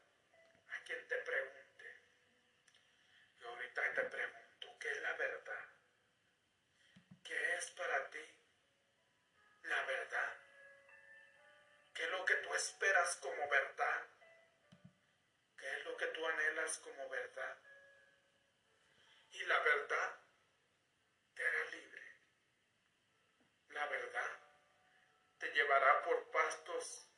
a 0.70 0.84
quien 0.84 1.06
te 1.06 1.16
pregunte. 1.18 2.00
Y 3.38 3.44
ahorita 3.44 3.94
te 3.94 4.02
pregunto, 4.04 4.78
¿qué 4.80 4.90
es 4.90 5.02
la 5.02 5.12
verdad? 5.12 5.64
¿Qué 7.22 7.54
es 7.54 7.70
para 7.70 8.10
ti 8.10 8.24
la 9.62 9.84
verdad? 9.84 10.36
¿Qué 11.94 12.04
es 12.04 12.10
lo 12.10 12.24
que 12.24 12.34
tú 12.34 12.54
esperas 12.54 13.16
como 13.16 13.48
verdad? 13.48 14.08
¿Qué 15.58 15.70
es 15.76 15.84
lo 15.84 15.96
que 15.96 16.06
tú 16.06 16.26
anhelas 16.26 16.78
como 16.78 17.08
verdad? 17.08 17.58
y 19.32 19.44
la 19.44 19.58
verdad 19.60 20.20
te 21.34 21.46
hará 21.46 21.64
libre. 21.70 22.02
La 23.70 23.86
verdad 23.86 24.38
te 25.38 25.50
llevará 25.52 26.02
por 26.02 26.30
pastos 26.30 27.09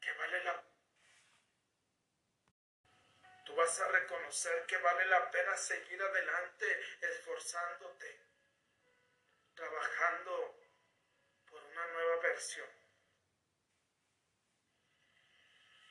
que 0.00 0.12
vale 0.12 0.44
la 0.44 0.62
Tú 3.44 3.54
vas 3.54 3.80
a 3.80 3.88
reconocer 3.88 4.64
que 4.66 4.78
vale 4.78 5.04
la 5.06 5.30
pena 5.30 5.54
seguir 5.56 6.00
adelante 6.00 6.66
esforzándote, 7.02 8.20
trabajando 9.54 10.62
por 11.50 11.62
una 11.62 11.86
nueva 11.88 12.16
versión, 12.22 12.68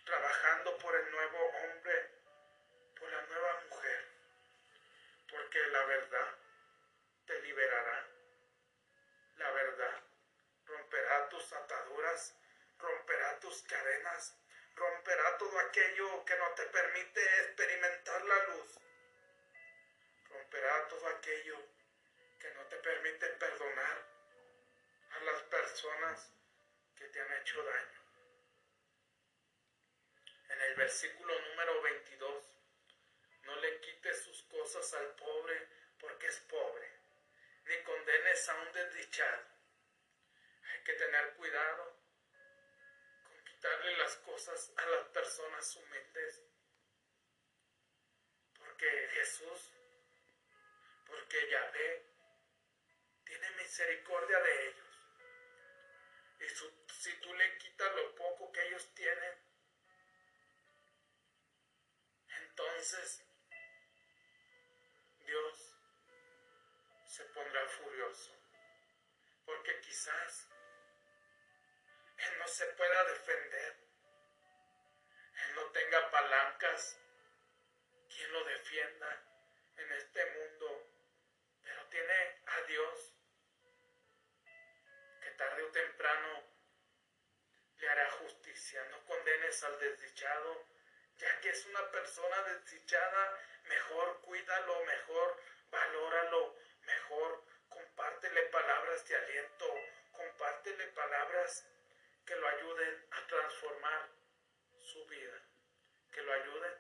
trabajando 0.05 0.78
por 0.80 0.95
el 0.95 1.12
nuevo 1.12 1.45
hombre, 1.45 2.12
por 2.97 3.12
la 3.12 3.22
nueva 3.24 3.62
mujer, 3.70 4.07
porque 5.30 5.60
la 5.68 5.84
verdad 5.86 6.09
personas. 13.58 14.36
Romperá 14.76 15.38
todo 15.38 15.60
aquello 15.60 16.26
que 16.26 16.38
no 16.38 16.50
te 16.54 16.64
permite 16.68 17.22
experimentar 17.41 18.24
la 18.26 18.43
luz. 18.45 18.80
Romperá 20.30 20.88
todo 20.88 21.08
aquello 21.08 21.58
que 22.39 22.52
no 22.52 22.62
te 22.68 22.78
permite 22.78 23.28
perdonar 23.28 24.06
a 25.12 25.20
las 25.22 25.41
personas 25.43 26.32
que 26.95 27.06
te 27.08 27.20
han 27.20 27.34
hecho 27.41 27.62
daño. 27.64 28.00
En 30.50 30.62
el 30.62 30.76
versículo 30.76 31.39
número 31.41 31.82
22, 31.82 32.45
no 33.43 33.56
le 33.58 33.82
quites 33.82 34.24
sus 34.24 34.43
cosas 34.43 34.93
al 34.93 35.16
pobre 35.16 35.68
porque 36.00 36.28
es 36.28 36.39
pobre, 36.41 36.89
ni 37.66 37.84
condenes 37.84 38.50
a 38.50 38.56
un 38.56 38.72
desdichado. 38.72 39.45
Hay 40.72 40.84
que 40.84 40.93
tener 40.93 41.34
cuidado 41.34 41.99
quitarle 43.60 43.97
las 43.97 44.16
cosas 44.18 44.72
a 44.78 44.86
las 44.86 45.07
personas 45.10 45.76
humildes, 45.76 46.41
porque 48.57 49.10
Jesús, 49.16 49.74
porque 51.05 51.49
Yahvé, 51.49 52.05
tiene 53.26 53.51
misericordia 53.57 54.39
de 54.39 54.70
ellos. 54.70 54.86
Y 56.39 56.93
si 56.93 57.20
tú 57.20 57.34
le 57.34 57.57
quitas 57.57 57.95
lo 57.97 58.16
poco 58.16 58.49
que 58.53 58.66
ellos 58.66 58.93
tienen, 58.95 59.38
entonces 62.43 63.26
Dios 65.26 65.76
se 67.07 67.26
pondrá 67.26 67.68
furioso. 67.68 68.32
Porque 69.45 69.82
quizás 69.82 70.47
no 72.38 72.47
se 72.47 72.65
pueda 72.65 73.03
defender. 73.05 73.76
No 75.55 75.65
tenga 75.72 76.11
palancas 76.11 76.97
quien 78.09 78.32
lo 78.34 78.43
defienda 78.43 79.24
en 79.78 79.91
este 79.93 80.26
mundo. 80.26 80.86
Pero 81.63 81.86
tiene 81.88 82.41
a 82.45 82.61
Dios 82.61 83.13
que 85.22 85.32
tarde 85.32 85.63
o 85.63 85.72
temprano 85.72 86.43
le 87.78 87.89
hará 87.89 88.11
justicia. 88.11 88.84
No 88.91 89.05
condenes 89.05 89.63
al 89.63 89.80
desdichado, 89.80 90.65
ya 91.17 91.39
que 91.39 91.49
es 91.49 91.65
una 91.65 91.91
persona 91.91 92.43
desdichada. 92.43 93.39
Mejor 93.63 94.22
cuídalo, 94.22 94.86
mejor 94.86 95.41
valóralo, 95.72 96.55
mejor 96.82 97.43
compártele 97.70 98.41
palabras 98.43 99.07
de 99.07 99.15
aliento, 99.15 99.76
compártele 100.11 100.88
palabras 100.88 101.65
que 102.30 102.36
lo 102.36 102.47
ayuden 102.47 103.07
a 103.09 103.25
transformar 103.25 104.07
su 104.77 105.03
vida, 105.07 105.41
que 106.11 106.21
lo 106.21 106.32
ayuden 106.32 106.73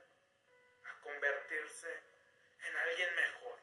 a 0.83 1.01
convertirse 1.01 1.91
en 2.67 2.77
alguien 2.77 3.15
mejor. 3.15 3.57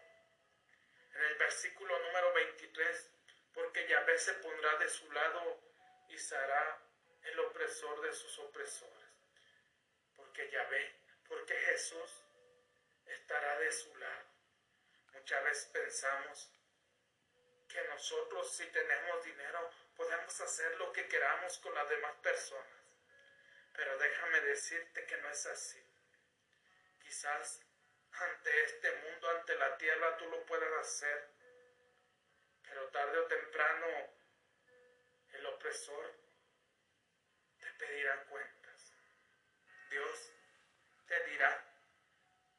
En 1.15 1.23
el 1.23 1.35
versículo 1.37 1.97
número 2.01 2.33
23, 2.35 3.11
porque 3.55 3.87
Yahvé 3.87 4.19
se 4.19 4.35
pondrá 4.35 4.77
de 4.79 4.89
su 4.89 5.13
lado 5.13 5.61
y 6.09 6.19
será 6.19 6.83
el 7.23 7.39
opresor 7.39 8.01
de 8.01 8.13
sus 8.13 8.37
opresores. 8.41 9.07
Porque 10.17 10.51
Yahvé, 10.51 10.93
porque 11.29 11.55
Jesús 11.55 12.25
estará 13.07 13.61
de 13.61 13.71
su 13.71 13.97
lado. 13.97 14.27
Muchas 15.13 15.45
veces 15.45 15.67
pensamos 15.67 16.51
que 17.69 17.81
nosotros 17.85 18.51
si 18.57 18.67
tenemos 18.73 19.25
dinero 19.25 19.86
podemos 19.97 20.41
hacer 20.41 20.77
lo 20.77 20.93
que 20.93 21.09
queramos 21.09 21.59
con 21.59 21.75
las 21.75 21.89
demás 21.89 22.15
personas. 22.23 22.67
Pero 23.73 23.99
déjame 23.99 24.41
decirte 24.43 25.07
que 25.07 25.17
no 25.19 25.31
es 25.31 25.47
así. 25.47 25.83
Quizás 27.03 27.61
ante 28.13 28.65
este 28.65 28.91
mundo, 28.93 29.31
ante 29.31 29.55
la 29.57 29.77
tierra, 29.77 30.17
tú 30.17 30.27
lo 30.29 30.45
puedas 30.47 30.73
hacer. 30.81 31.29
Pero 32.63 32.89
tarde 32.89 33.19
o 33.19 33.27
temprano 33.27 33.87
el 35.33 35.47
opresor 35.47 36.15
te 37.59 37.67
pedirá 37.73 38.25
cuentas. 38.25 38.93
Dios 39.91 40.33
te 41.07 41.25
dirá, 41.25 41.65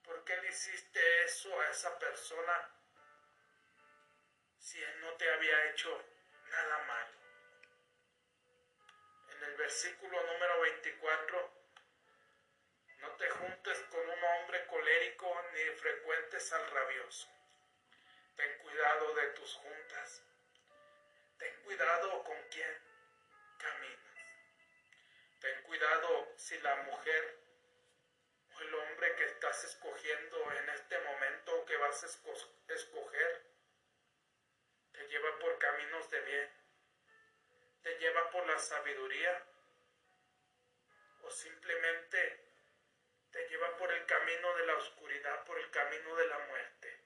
¿por 0.04 0.24
qué 0.24 0.38
le 0.38 0.50
hiciste 0.50 1.24
eso 1.24 1.60
a 1.60 1.70
esa 1.70 1.98
persona 2.00 2.72
si 4.60 4.82
él 4.82 5.02
no 5.02 5.14
te 5.14 5.30
había 5.32 5.72
hecho 5.72 6.04
nada 6.50 6.78
malo? 6.86 7.17
En 9.38 9.44
el 9.44 9.56
versículo 9.56 10.20
número 10.24 10.62
24, 10.62 11.52
no 13.02 13.12
te 13.18 13.30
juntes 13.30 13.78
con 13.92 14.10
un 14.10 14.24
hombre 14.24 14.66
colérico 14.66 15.42
ni 15.54 15.62
frecuentes 15.76 16.52
al 16.54 16.72
rabioso. 16.72 17.28
Ten 18.36 18.58
cuidado 18.58 19.14
de 19.14 19.28
tus 19.28 19.54
juntas. 19.54 20.24
Ten 21.38 21.56
cuidado 21.62 22.24
con 22.24 22.38
quién 22.50 22.82
caminas. 23.60 24.18
Ten 25.40 25.62
cuidado 25.62 26.34
si 26.36 26.58
la 26.60 26.76
mujer 26.78 27.40
o 28.56 28.60
el 28.62 28.74
hombre 28.74 29.16
que 29.18 29.26
estás 29.26 29.64
escogiendo 29.66 30.52
en 30.52 30.70
este 30.70 30.98
momento 30.98 31.64
que 31.66 31.78
vas 31.78 32.04
a 32.04 32.74
escoger 32.74 33.46
te 34.94 35.08
lleva 35.10 35.38
por 35.38 35.60
caminos 35.60 36.10
de 36.10 36.22
bien. 36.22 36.57
Te 37.88 37.98
lleva 38.00 38.30
por 38.32 38.46
la 38.46 38.60
sabiduría 38.60 39.46
o 41.22 41.32
simplemente 41.32 42.38
te 43.32 43.48
lleva 43.48 43.78
por 43.78 43.90
el 43.94 44.06
camino 44.06 44.58
de 44.58 44.66
la 44.66 44.76
oscuridad, 44.76 45.46
por 45.46 45.58
el 45.58 45.72
camino 45.72 46.14
de 46.18 46.28
la 46.28 46.38
muerte. 46.38 47.00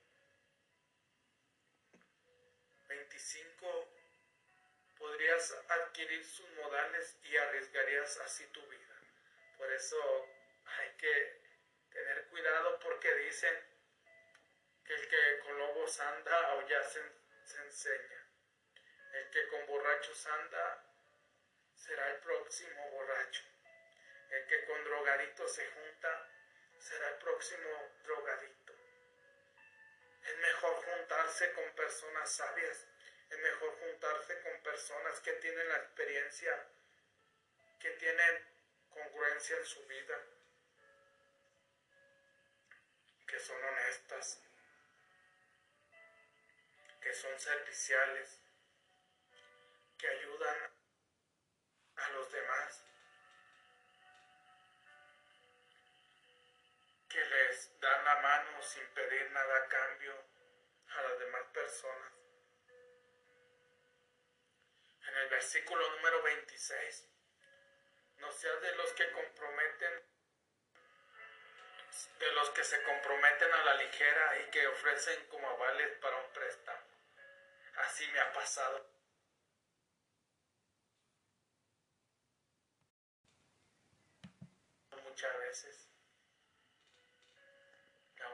25. 2.88 3.90
Podrías 4.98 5.52
adquirir 5.70 6.26
sus 6.26 6.50
modales 6.54 7.16
y 7.26 7.38
arriesgarías 7.38 8.18
así 8.18 8.48
tu 8.48 8.66
vida. 8.66 8.96
Por 9.60 9.72
eso 9.72 10.28
hay 10.66 10.90
que 10.98 11.42
tener 11.92 12.26
cuidado 12.26 12.80
porque 12.80 13.14
dicen 13.18 13.56
que 14.84 14.96
el 14.96 15.08
que 15.08 15.40
con 15.42 15.60
lobos 15.60 16.00
anda 16.00 16.56
o 16.56 16.68
ya 16.68 16.84
se, 16.86 17.04
se 17.46 17.62
enseña. 17.62 18.21
El 19.14 19.30
que 19.30 19.48
con 19.48 19.66
borrachos 19.68 20.26
anda 20.26 20.84
será 21.76 22.08
el 22.12 22.20
próximo 22.20 22.90
borracho. 22.92 23.44
El 24.30 24.48
que 24.48 24.66
con 24.66 24.84
drogadito 24.86 25.48
se 25.48 25.66
junta 25.72 26.30
será 26.80 27.10
el 27.10 27.16
próximo 27.16 27.70
drogadito. 28.04 28.74
Es 30.24 30.38
mejor 30.38 30.76
juntarse 30.86 31.54
con 31.54 31.76
personas 31.76 32.32
sabias. 32.32 32.88
Es 33.30 33.40
mejor 33.40 33.80
juntarse 33.80 34.42
con 34.42 34.64
personas 34.64 35.20
que 35.22 35.34
tienen 35.34 35.68
la 35.70 35.78
experiencia, 35.78 36.68
que 37.80 37.92
tienen 37.92 38.46
congruencia 38.90 39.58
en 39.58 39.66
su 39.66 39.86
vida, 39.88 40.22
que 43.28 43.40
son 43.40 43.64
honestas, 43.64 44.44
que 47.02 47.14
son 47.14 47.40
serviciales, 47.40 48.41
que 50.02 50.08
ayudan 50.08 50.58
a 51.96 52.10
los 52.10 52.32
demás. 52.32 52.88
que 57.08 57.26
les 57.26 57.80
dan 57.82 58.06
la 58.06 58.16
mano 58.22 58.62
sin 58.62 58.88
pedir 58.94 59.30
nada 59.32 59.58
a 59.58 59.68
cambio 59.68 60.16
a 60.88 61.02
las 61.02 61.20
demás 61.20 61.44
personas. 61.54 62.14
En 65.08 65.18
el 65.18 65.28
versículo 65.28 65.90
número 65.98 66.24
26, 66.24 67.10
no 68.20 68.32
seas 68.32 68.62
de 68.62 68.76
los 68.76 68.94
que 68.94 69.12
comprometen, 69.12 70.04
de 72.18 72.32
los 72.32 72.50
que 72.52 72.64
se 72.64 72.82
comprometen 72.84 73.54
a 73.54 73.64
la 73.66 73.74
ligera 73.74 74.40
y 74.40 74.52
que 74.52 74.68
ofrecen 74.68 75.28
como 75.28 75.50
avales 75.50 75.98
para 75.98 76.16
un 76.16 76.32
préstamo. 76.32 76.88
Así 77.76 78.08
me 78.08 78.22
ha 78.22 78.32
pasado. 78.32 78.91
Muchas 85.22 85.40
veces 85.40 85.92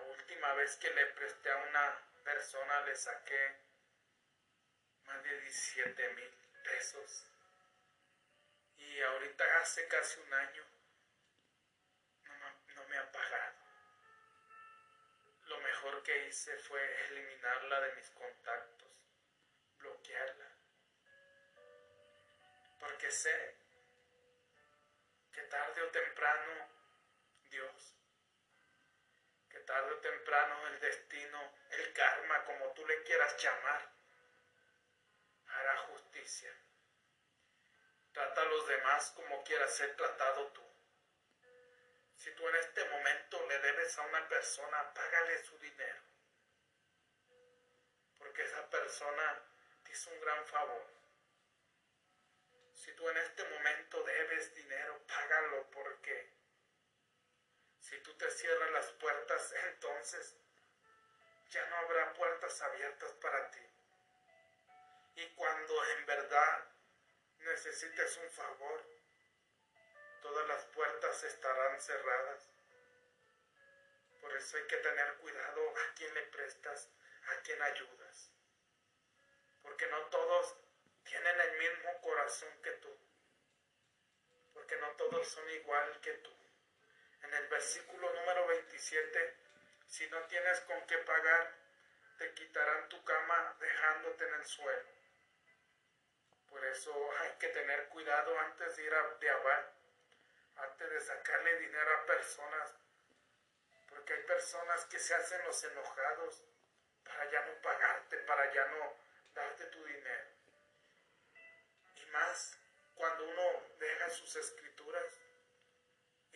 última 0.09 0.53
vez 0.53 0.77
que 0.77 0.89
le 0.89 1.05
presté 1.07 1.51
a 1.51 1.57
una 1.57 2.01
persona 2.23 2.81
le 2.85 2.95
saqué 2.95 3.57
más 5.03 5.21
de 5.21 5.41
17 5.41 6.09
mil 6.13 6.31
pesos. 6.63 7.25
Y 8.77 9.01
ahorita 9.01 9.59
hace 9.59 9.85
casi 9.89 10.21
un 10.21 10.33
año 10.33 10.63
no, 12.39 12.73
no 12.75 12.87
me 12.87 12.97
ha 12.97 13.11
pagado. 13.11 13.57
Lo 15.41 15.59
mejor 15.59 16.03
que 16.03 16.27
hice 16.27 16.57
fue 16.59 17.05
eliminarla 17.07 17.81
de 17.81 17.95
mis 17.95 18.09
contactos, 18.11 19.11
bloquearla. 19.79 20.57
Porque 22.79 23.11
sé 23.11 23.57
que 25.33 25.41
tarde 25.43 25.81
temprano 25.87 26.76
Dios, 27.49 27.95
que 29.49 29.59
tarde 29.59 29.93
o 29.93 29.99
temprano 29.99 30.67
el 30.67 30.79
destino, 30.79 31.53
el 31.71 31.93
karma, 31.93 32.43
como 32.45 32.71
tú 32.73 32.85
le 32.85 33.03
quieras 33.03 33.35
llamar, 33.41 33.91
hará 35.47 35.77
justicia. 35.89 36.53
Trata 38.11 38.41
a 38.41 38.45
los 38.45 38.67
demás 38.67 39.11
como 39.15 39.43
quieras 39.43 39.73
ser 39.75 39.95
tratado 39.95 40.47
tú. 40.51 40.63
Si 42.15 42.31
tú 42.31 42.47
en 42.49 42.55
este 42.55 42.83
momento 42.89 43.47
le 43.47 43.59
debes 43.59 43.97
a 43.97 44.01
una 44.01 44.27
persona, 44.27 44.93
págale 44.93 45.43
su 45.43 45.57
dinero. 45.59 46.01
Porque 48.17 48.43
esa 48.43 48.69
persona 48.69 49.43
te 49.83 49.91
hizo 49.91 50.09
un 50.09 50.19
gran 50.21 50.45
favor. 50.47 50.85
Si 52.73 52.91
tú 52.93 53.07
en 53.09 53.17
este 53.17 53.43
momento 53.43 54.03
debes 54.03 54.55
dinero, 54.55 54.99
págalo 55.07 55.69
porque 55.71 56.36
si 57.87 57.97
tú 57.99 58.13
te 58.15 58.29
cierras 58.29 58.71
las 58.71 58.91
puertas, 58.93 59.53
entonces 59.69 60.35
ya 61.51 61.65
no 61.67 61.77
habrá 61.77 62.13
puertas 62.13 62.61
abiertas 62.61 63.13
para 63.13 63.49
ti. 63.51 63.61
Y 65.15 65.27
cuando 65.35 65.85
en 65.91 66.05
verdad 66.05 66.65
necesites 67.39 68.17
un 68.17 68.29
favor, 68.29 68.85
todas 70.21 70.47
las 70.49 70.65
puertas 70.65 71.23
estarán 71.23 71.79
cerradas. 71.79 72.49
Por 74.19 74.35
eso 74.35 74.57
hay 74.57 74.67
que 74.67 74.77
tener 74.77 75.13
cuidado 75.15 75.69
a 75.69 75.93
quién 75.95 76.13
le 76.13 76.23
prestas, 76.23 76.89
a 77.29 77.41
quién 77.41 77.61
ayudas. 77.61 78.31
Porque 79.61 79.87
no 79.87 80.01
todos 80.07 80.57
tienen 81.05 81.39
el 81.39 81.57
mismo 81.57 82.01
corazón 82.01 82.49
que 82.61 82.71
tú. 82.71 82.97
Porque 84.53 84.75
no 84.75 84.91
todos 84.97 85.27
son 85.27 85.49
igual 85.51 86.01
que 86.01 86.11
tú. 86.15 86.36
En 87.27 87.33
el 87.33 87.47
versículo 87.47 88.13
número 88.13 88.47
27, 88.47 89.35
si 89.85 90.09
no 90.09 90.21
tienes 90.27 90.61
con 90.61 90.81
qué 90.87 90.97
pagar, 90.99 91.53
te 92.17 92.33
quitarán 92.33 92.87
tu 92.87 93.03
cama 93.03 93.57
dejándote 93.59 94.25
en 94.25 94.33
el 94.35 94.45
suelo. 94.45 94.87
Por 96.49 96.63
eso 96.67 96.93
hay 97.19 97.31
que 97.37 97.49
tener 97.49 97.89
cuidado 97.89 98.39
antes 98.39 98.77
de 98.77 98.83
ir 98.83 98.93
a 98.93 99.03
de 99.15 99.29
abar, 99.29 99.73
antes 100.55 100.89
de 100.89 101.01
sacarle 101.01 101.59
dinero 101.59 101.97
a 101.97 102.05
personas, 102.05 102.73
porque 103.89 104.13
hay 104.13 104.23
personas 104.23 104.85
que 104.85 104.97
se 104.97 105.13
hacen 105.13 105.43
los 105.43 105.61
enojados 105.65 106.45
para 107.03 107.29
ya 107.29 107.45
no 107.45 107.61
pagarte, 107.61 108.17
para 108.19 108.53
ya 108.53 108.65
no 108.67 108.93
darte 109.33 109.65
tu 109.65 109.83
dinero. 109.83 110.29
Y 111.93 112.05
más 112.05 112.57
cuando 112.95 113.25
uno 113.25 113.63
deja 113.79 114.09
sus 114.11 114.33
escrituras 114.37 115.26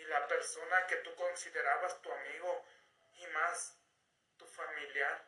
y 0.01 0.05
la 0.05 0.27
persona 0.27 0.87
que 0.87 0.95
tú 0.97 1.13
considerabas 1.15 2.01
tu 2.01 2.11
amigo 2.11 2.65
y 3.17 3.27
más 3.27 3.77
tu 4.37 4.47
familiar, 4.47 5.23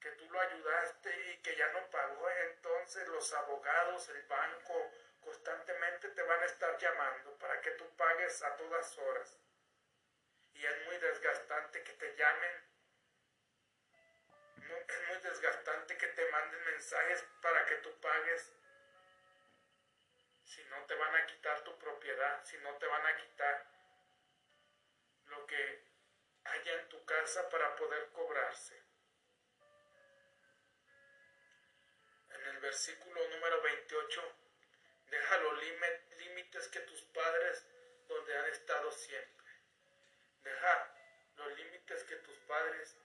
que 0.00 0.10
tú 0.12 0.30
lo 0.30 0.40
ayudaste 0.40 1.32
y 1.32 1.42
que 1.42 1.54
ya 1.54 1.70
no 1.72 1.90
pagó, 1.90 2.30
entonces 2.30 3.06
los 3.08 3.32
abogados, 3.34 4.08
el 4.08 4.22
banco, 4.22 4.90
constantemente 5.20 6.08
te 6.08 6.22
van 6.22 6.40
a 6.40 6.46
estar 6.46 6.78
llamando 6.78 7.36
para 7.38 7.60
que 7.60 7.72
tú 7.72 7.84
pagues 7.96 8.42
a 8.42 8.56
todas 8.56 8.96
horas. 8.98 9.38
Y 10.54 10.64
es 10.64 10.86
muy 10.86 10.96
desgastante 10.96 11.82
que 11.82 11.92
te 11.92 12.16
llamen. 12.16 12.64
Es 14.88 15.08
muy 15.08 15.18
desgastante 15.18 15.96
que 15.98 16.06
te 16.06 16.30
manden 16.30 16.64
mensajes 16.64 17.22
para 17.42 17.66
que 17.66 17.76
tú 17.76 18.00
pagues 18.00 18.52
si 20.46 20.64
no 20.66 20.84
te 20.86 20.94
van 20.94 21.14
a 21.14 21.26
quitar 21.26 21.62
tu 21.64 21.76
propiedad, 21.76 22.44
si 22.44 22.56
no 22.58 22.72
te 22.76 22.86
van 22.86 23.04
a 23.04 23.16
quitar 23.16 23.66
lo 25.26 25.44
que 25.46 25.84
haya 26.44 26.80
en 26.80 26.88
tu 26.88 27.04
casa 27.04 27.48
para 27.50 27.74
poder 27.74 28.10
cobrarse. 28.12 28.80
En 32.30 32.46
el 32.46 32.58
versículo 32.58 33.28
número 33.28 33.60
28, 33.60 34.34
deja 35.10 35.38
los 35.38 35.62
límites 36.18 36.68
que 36.68 36.80
tus 36.80 37.02
padres 37.02 37.66
donde 38.06 38.38
han 38.38 38.46
estado 38.46 38.92
siempre. 38.92 39.52
Deja 40.44 40.94
los 41.36 41.56
límites 41.56 42.04
que 42.04 42.16
tus 42.16 42.38
padres 42.40 42.96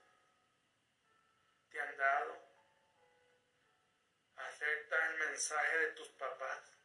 te 1.72 1.82
han 1.82 1.98
dado. 1.98 2.38
Acepta 4.36 5.08
el 5.08 5.18
mensaje 5.18 5.78
de 5.80 5.92
tus 5.94 6.10
papás. 6.10 6.81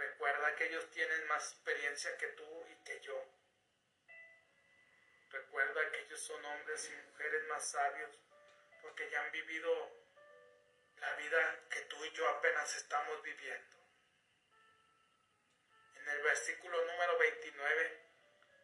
Recuerda 0.00 0.56
que 0.56 0.64
ellos 0.64 0.90
tienen 0.92 1.26
más 1.26 1.52
experiencia 1.52 2.16
que 2.16 2.28
tú 2.28 2.66
y 2.70 2.84
que 2.84 3.00
yo. 3.00 3.22
Recuerda 5.30 5.90
que 5.90 6.00
ellos 6.00 6.20
son 6.20 6.42
hombres 6.42 6.90
y 6.90 7.08
mujeres 7.10 7.44
más 7.48 7.70
sabios 7.70 8.10
porque 8.80 9.10
ya 9.10 9.22
han 9.22 9.30
vivido 9.30 9.90
la 10.96 11.14
vida 11.16 11.66
que 11.68 11.82
tú 11.82 12.02
y 12.02 12.12
yo 12.12 12.26
apenas 12.30 12.74
estamos 12.76 13.22
viviendo. 13.22 13.76
En 15.96 16.08
el 16.08 16.22
versículo 16.22 16.82
número 16.86 17.18
29 17.18 18.00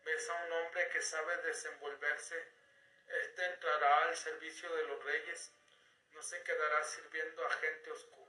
ves 0.07 0.30
a 0.30 0.45
un 0.45 0.53
hombre 0.53 0.89
que 0.89 1.03
sabe 1.03 1.37
desenvolverse. 1.43 2.49
Este 3.09 3.45
entrará 3.45 4.05
al 4.05 4.16
servicio 4.16 4.74
de 4.74 4.84
los 4.84 5.05
reyes, 5.05 5.53
no 6.12 6.22
se 6.22 6.43
quedará 6.43 6.82
sirviendo 6.82 7.47
a 7.47 7.51
gente 7.51 7.91
oscura. 7.91 8.26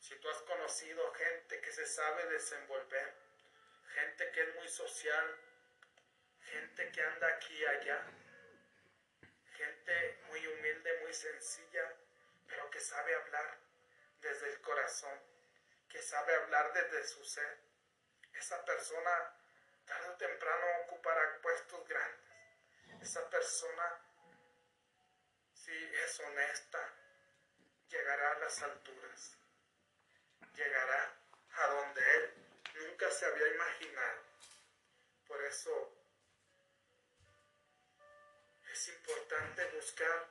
Si 0.00 0.16
tú 0.16 0.30
has 0.30 0.42
conocido 0.42 1.12
gente 1.12 1.60
que 1.60 1.72
se 1.72 1.86
sabe 1.86 2.26
desenvolver, 2.28 3.14
gente 3.94 4.30
que 4.32 4.40
es 4.40 4.54
muy 4.54 4.68
social, 4.68 5.36
gente 6.40 6.90
que 6.90 7.02
anda 7.02 7.28
aquí 7.28 7.54
y 7.54 7.66
allá, 7.66 8.06
gente 9.56 10.18
muy 10.28 10.46
humilde, 10.46 11.00
muy 11.02 11.12
sencilla, 11.12 11.94
pero 12.48 12.70
que 12.70 12.80
sabe 12.80 13.14
hablar 13.14 13.58
desde 14.22 14.48
el 14.48 14.60
corazón, 14.62 15.20
que 15.90 16.00
sabe 16.00 16.34
hablar 16.34 16.72
desde 16.72 17.06
su 17.06 17.22
ser. 17.22 17.58
Esa 18.32 18.64
persona 18.64 19.36
tarde 19.84 20.08
o 20.08 20.16
temprano 20.16 20.66
ocupará 20.86 21.38
puestos 21.42 21.86
grandes. 21.86 22.30
Esa 23.02 23.28
persona, 23.28 24.00
si 25.52 25.72
es 25.74 26.20
honesta, 26.20 26.94
llegará 27.90 28.32
a 28.32 28.38
las 28.38 28.62
alturas 28.62 29.39
llegará 30.54 31.14
a 31.52 31.66
donde 31.68 32.16
Él 32.16 32.34
nunca 32.74 33.10
se 33.10 33.26
había 33.26 33.48
imaginado. 33.48 34.22
Por 35.26 35.44
eso 35.44 35.92
es 38.72 38.88
importante 38.88 39.64
buscar 39.74 40.28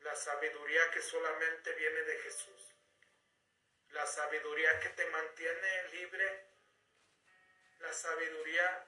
la 0.00 0.14
sabiduría 0.14 0.90
que 0.90 1.00
solamente 1.00 1.72
viene 1.74 2.02
de 2.02 2.18
Jesús. 2.18 2.74
La 3.90 4.06
sabiduría 4.06 4.80
que 4.80 4.90
te 4.90 5.06
mantiene 5.06 5.88
libre. 5.92 6.46
La 7.80 7.92
sabiduría 7.92 8.86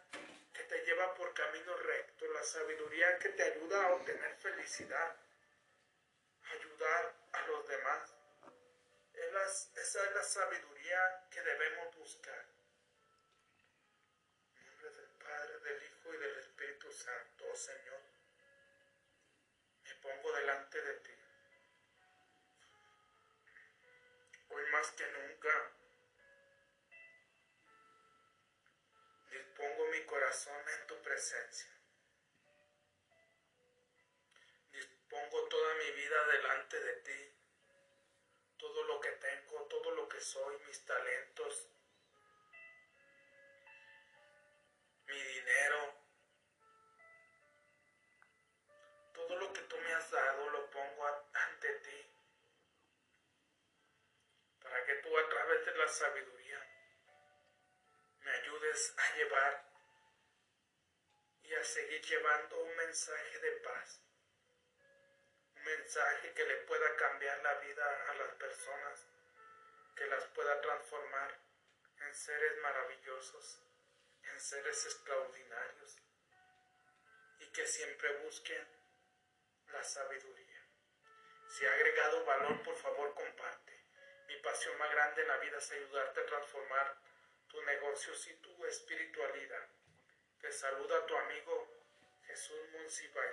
que 0.53 0.65
te 0.65 0.85
lleva 0.85 1.15
por 1.15 1.33
camino 1.33 1.77
recto. 1.77 2.27
La 2.33 2.43
sabiduría 2.43 3.19
que 3.19 3.31
te 3.31 3.43
ayuda 3.43 3.85
a 3.85 3.93
obtener 3.95 4.37
felicidad. 4.37 5.17
Ayudar 6.53 7.15
a 7.33 7.47
los 7.47 7.69
demás 7.69 8.16
esa 9.45 10.05
es 10.05 10.15
la 10.15 10.23
sabiduría 10.23 11.29
que 11.31 11.43
debemos 11.43 11.95
buscar. 11.97 12.47
En 14.57 14.67
nombre 14.67 14.91
del 14.91 15.11
Padre, 15.11 15.59
del 15.61 15.83
Hijo 15.83 16.15
y 16.15 16.19
del 16.19 16.39
Espíritu 16.39 16.91
Santo, 16.91 17.45
oh 17.51 17.57
Señor, 17.57 18.01
me 19.85 19.95
pongo 19.97 20.33
delante 20.33 20.81
de 20.81 20.95
ti. 21.01 21.13
Hoy 24.49 24.65
más 24.71 24.91
que 24.93 25.07
nunca 25.07 25.73
dispongo 29.31 29.87
mi 29.89 30.05
corazón 30.07 30.63
en 30.81 30.87
tu 30.87 31.03
presencia. 31.03 31.71
Dispongo 34.73 35.49
toda 35.49 35.75
mi 35.75 35.91
vida 35.93 36.27
delante 36.27 36.81
de 36.81 36.93
ti 37.03 37.36
todo 38.77 38.89
lo 38.89 39.01
que 39.01 39.13
tengo, 39.13 39.63
todo 39.71 39.91
lo 39.93 40.07
que 40.07 40.21
soy, 40.21 40.55
mis 40.67 40.85
talentos, 40.85 41.67
mi 45.07 45.19
dinero, 45.19 45.95
todo 49.15 49.37
lo 49.39 49.51
que 49.55 49.63
tú 49.63 49.79
me 49.79 49.95
has 49.95 50.11
dado 50.11 50.51
lo 50.51 50.71
pongo 50.71 51.07
ante 51.33 51.73
ti, 51.87 52.13
para 54.61 54.85
que 54.85 54.95
tú 54.97 55.19
a 55.19 55.27
través 55.27 55.65
de 55.65 55.75
la 55.75 55.89
sabiduría 55.89 56.61
me 58.21 58.31
ayudes 58.31 58.95
a 58.99 59.17
llevar 59.17 59.73
y 61.45 61.55
a 61.55 61.65
seguir 61.65 62.03
llevando 62.03 62.63
un 62.63 62.77
mensaje 62.77 63.39
de 63.39 63.53
paz 63.53 64.06
mensaje 65.67 66.33
que 66.33 66.45
le 66.45 66.57
pueda 66.59 66.97
cambiar 66.97 67.43
la 67.43 67.55
vida 67.55 68.11
a 68.11 68.15
las 68.15 68.35
personas, 68.35 69.05
que 69.97 70.07
las 70.07 70.25
pueda 70.27 70.61
transformar 70.61 71.39
en 72.07 72.15
seres 72.15 72.57
maravillosos, 72.63 73.61
en 74.23 74.41
seres 74.41 74.87
extraordinarios 74.87 75.99
y 77.41 77.47
que 77.53 77.67
siempre 77.67 78.17
busquen 78.19 78.65
la 79.73 79.83
sabiduría. 79.83 80.63
Si 81.49 81.67
ha 81.67 81.73
agregado 81.73 82.25
valor, 82.25 82.63
por 82.63 82.77
favor 82.77 83.15
comparte. 83.15 83.73
Mi 84.29 84.37
pasión 84.37 84.79
más 84.79 84.91
grande 84.93 85.23
en 85.23 85.29
la 85.29 85.39
vida 85.39 85.59
es 85.59 85.71
ayudarte 85.73 86.21
a 86.21 86.27
transformar 86.27 86.97
tus 87.49 87.65
negocios 87.65 88.27
y 88.29 88.35
tu 88.35 88.67
espiritualidad. 88.67 89.69
Te 90.41 90.53
saluda 90.53 91.07
tu 91.07 91.17
amigo 91.17 91.76
Jesús. 92.37 92.67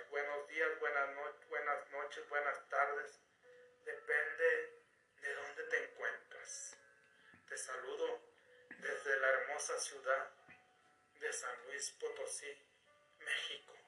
Buenos 0.09 0.47
días, 0.47 0.79
buenas, 0.79 1.09
buenas 1.49 1.91
noches, 1.91 2.29
buenas 2.29 2.69
tardes. 2.69 3.19
Depende 3.83 4.79
de 5.21 5.33
dónde 5.35 5.63
te 5.63 5.83
encuentras. 5.83 6.77
Te 7.49 7.57
saludo 7.57 8.21
desde 8.69 9.19
la 9.19 9.27
hermosa 9.27 9.77
ciudad 9.77 10.31
de 11.19 11.33
San 11.33 11.65
Luis 11.65 11.91
Potosí, 11.99 12.57
México. 13.19 13.82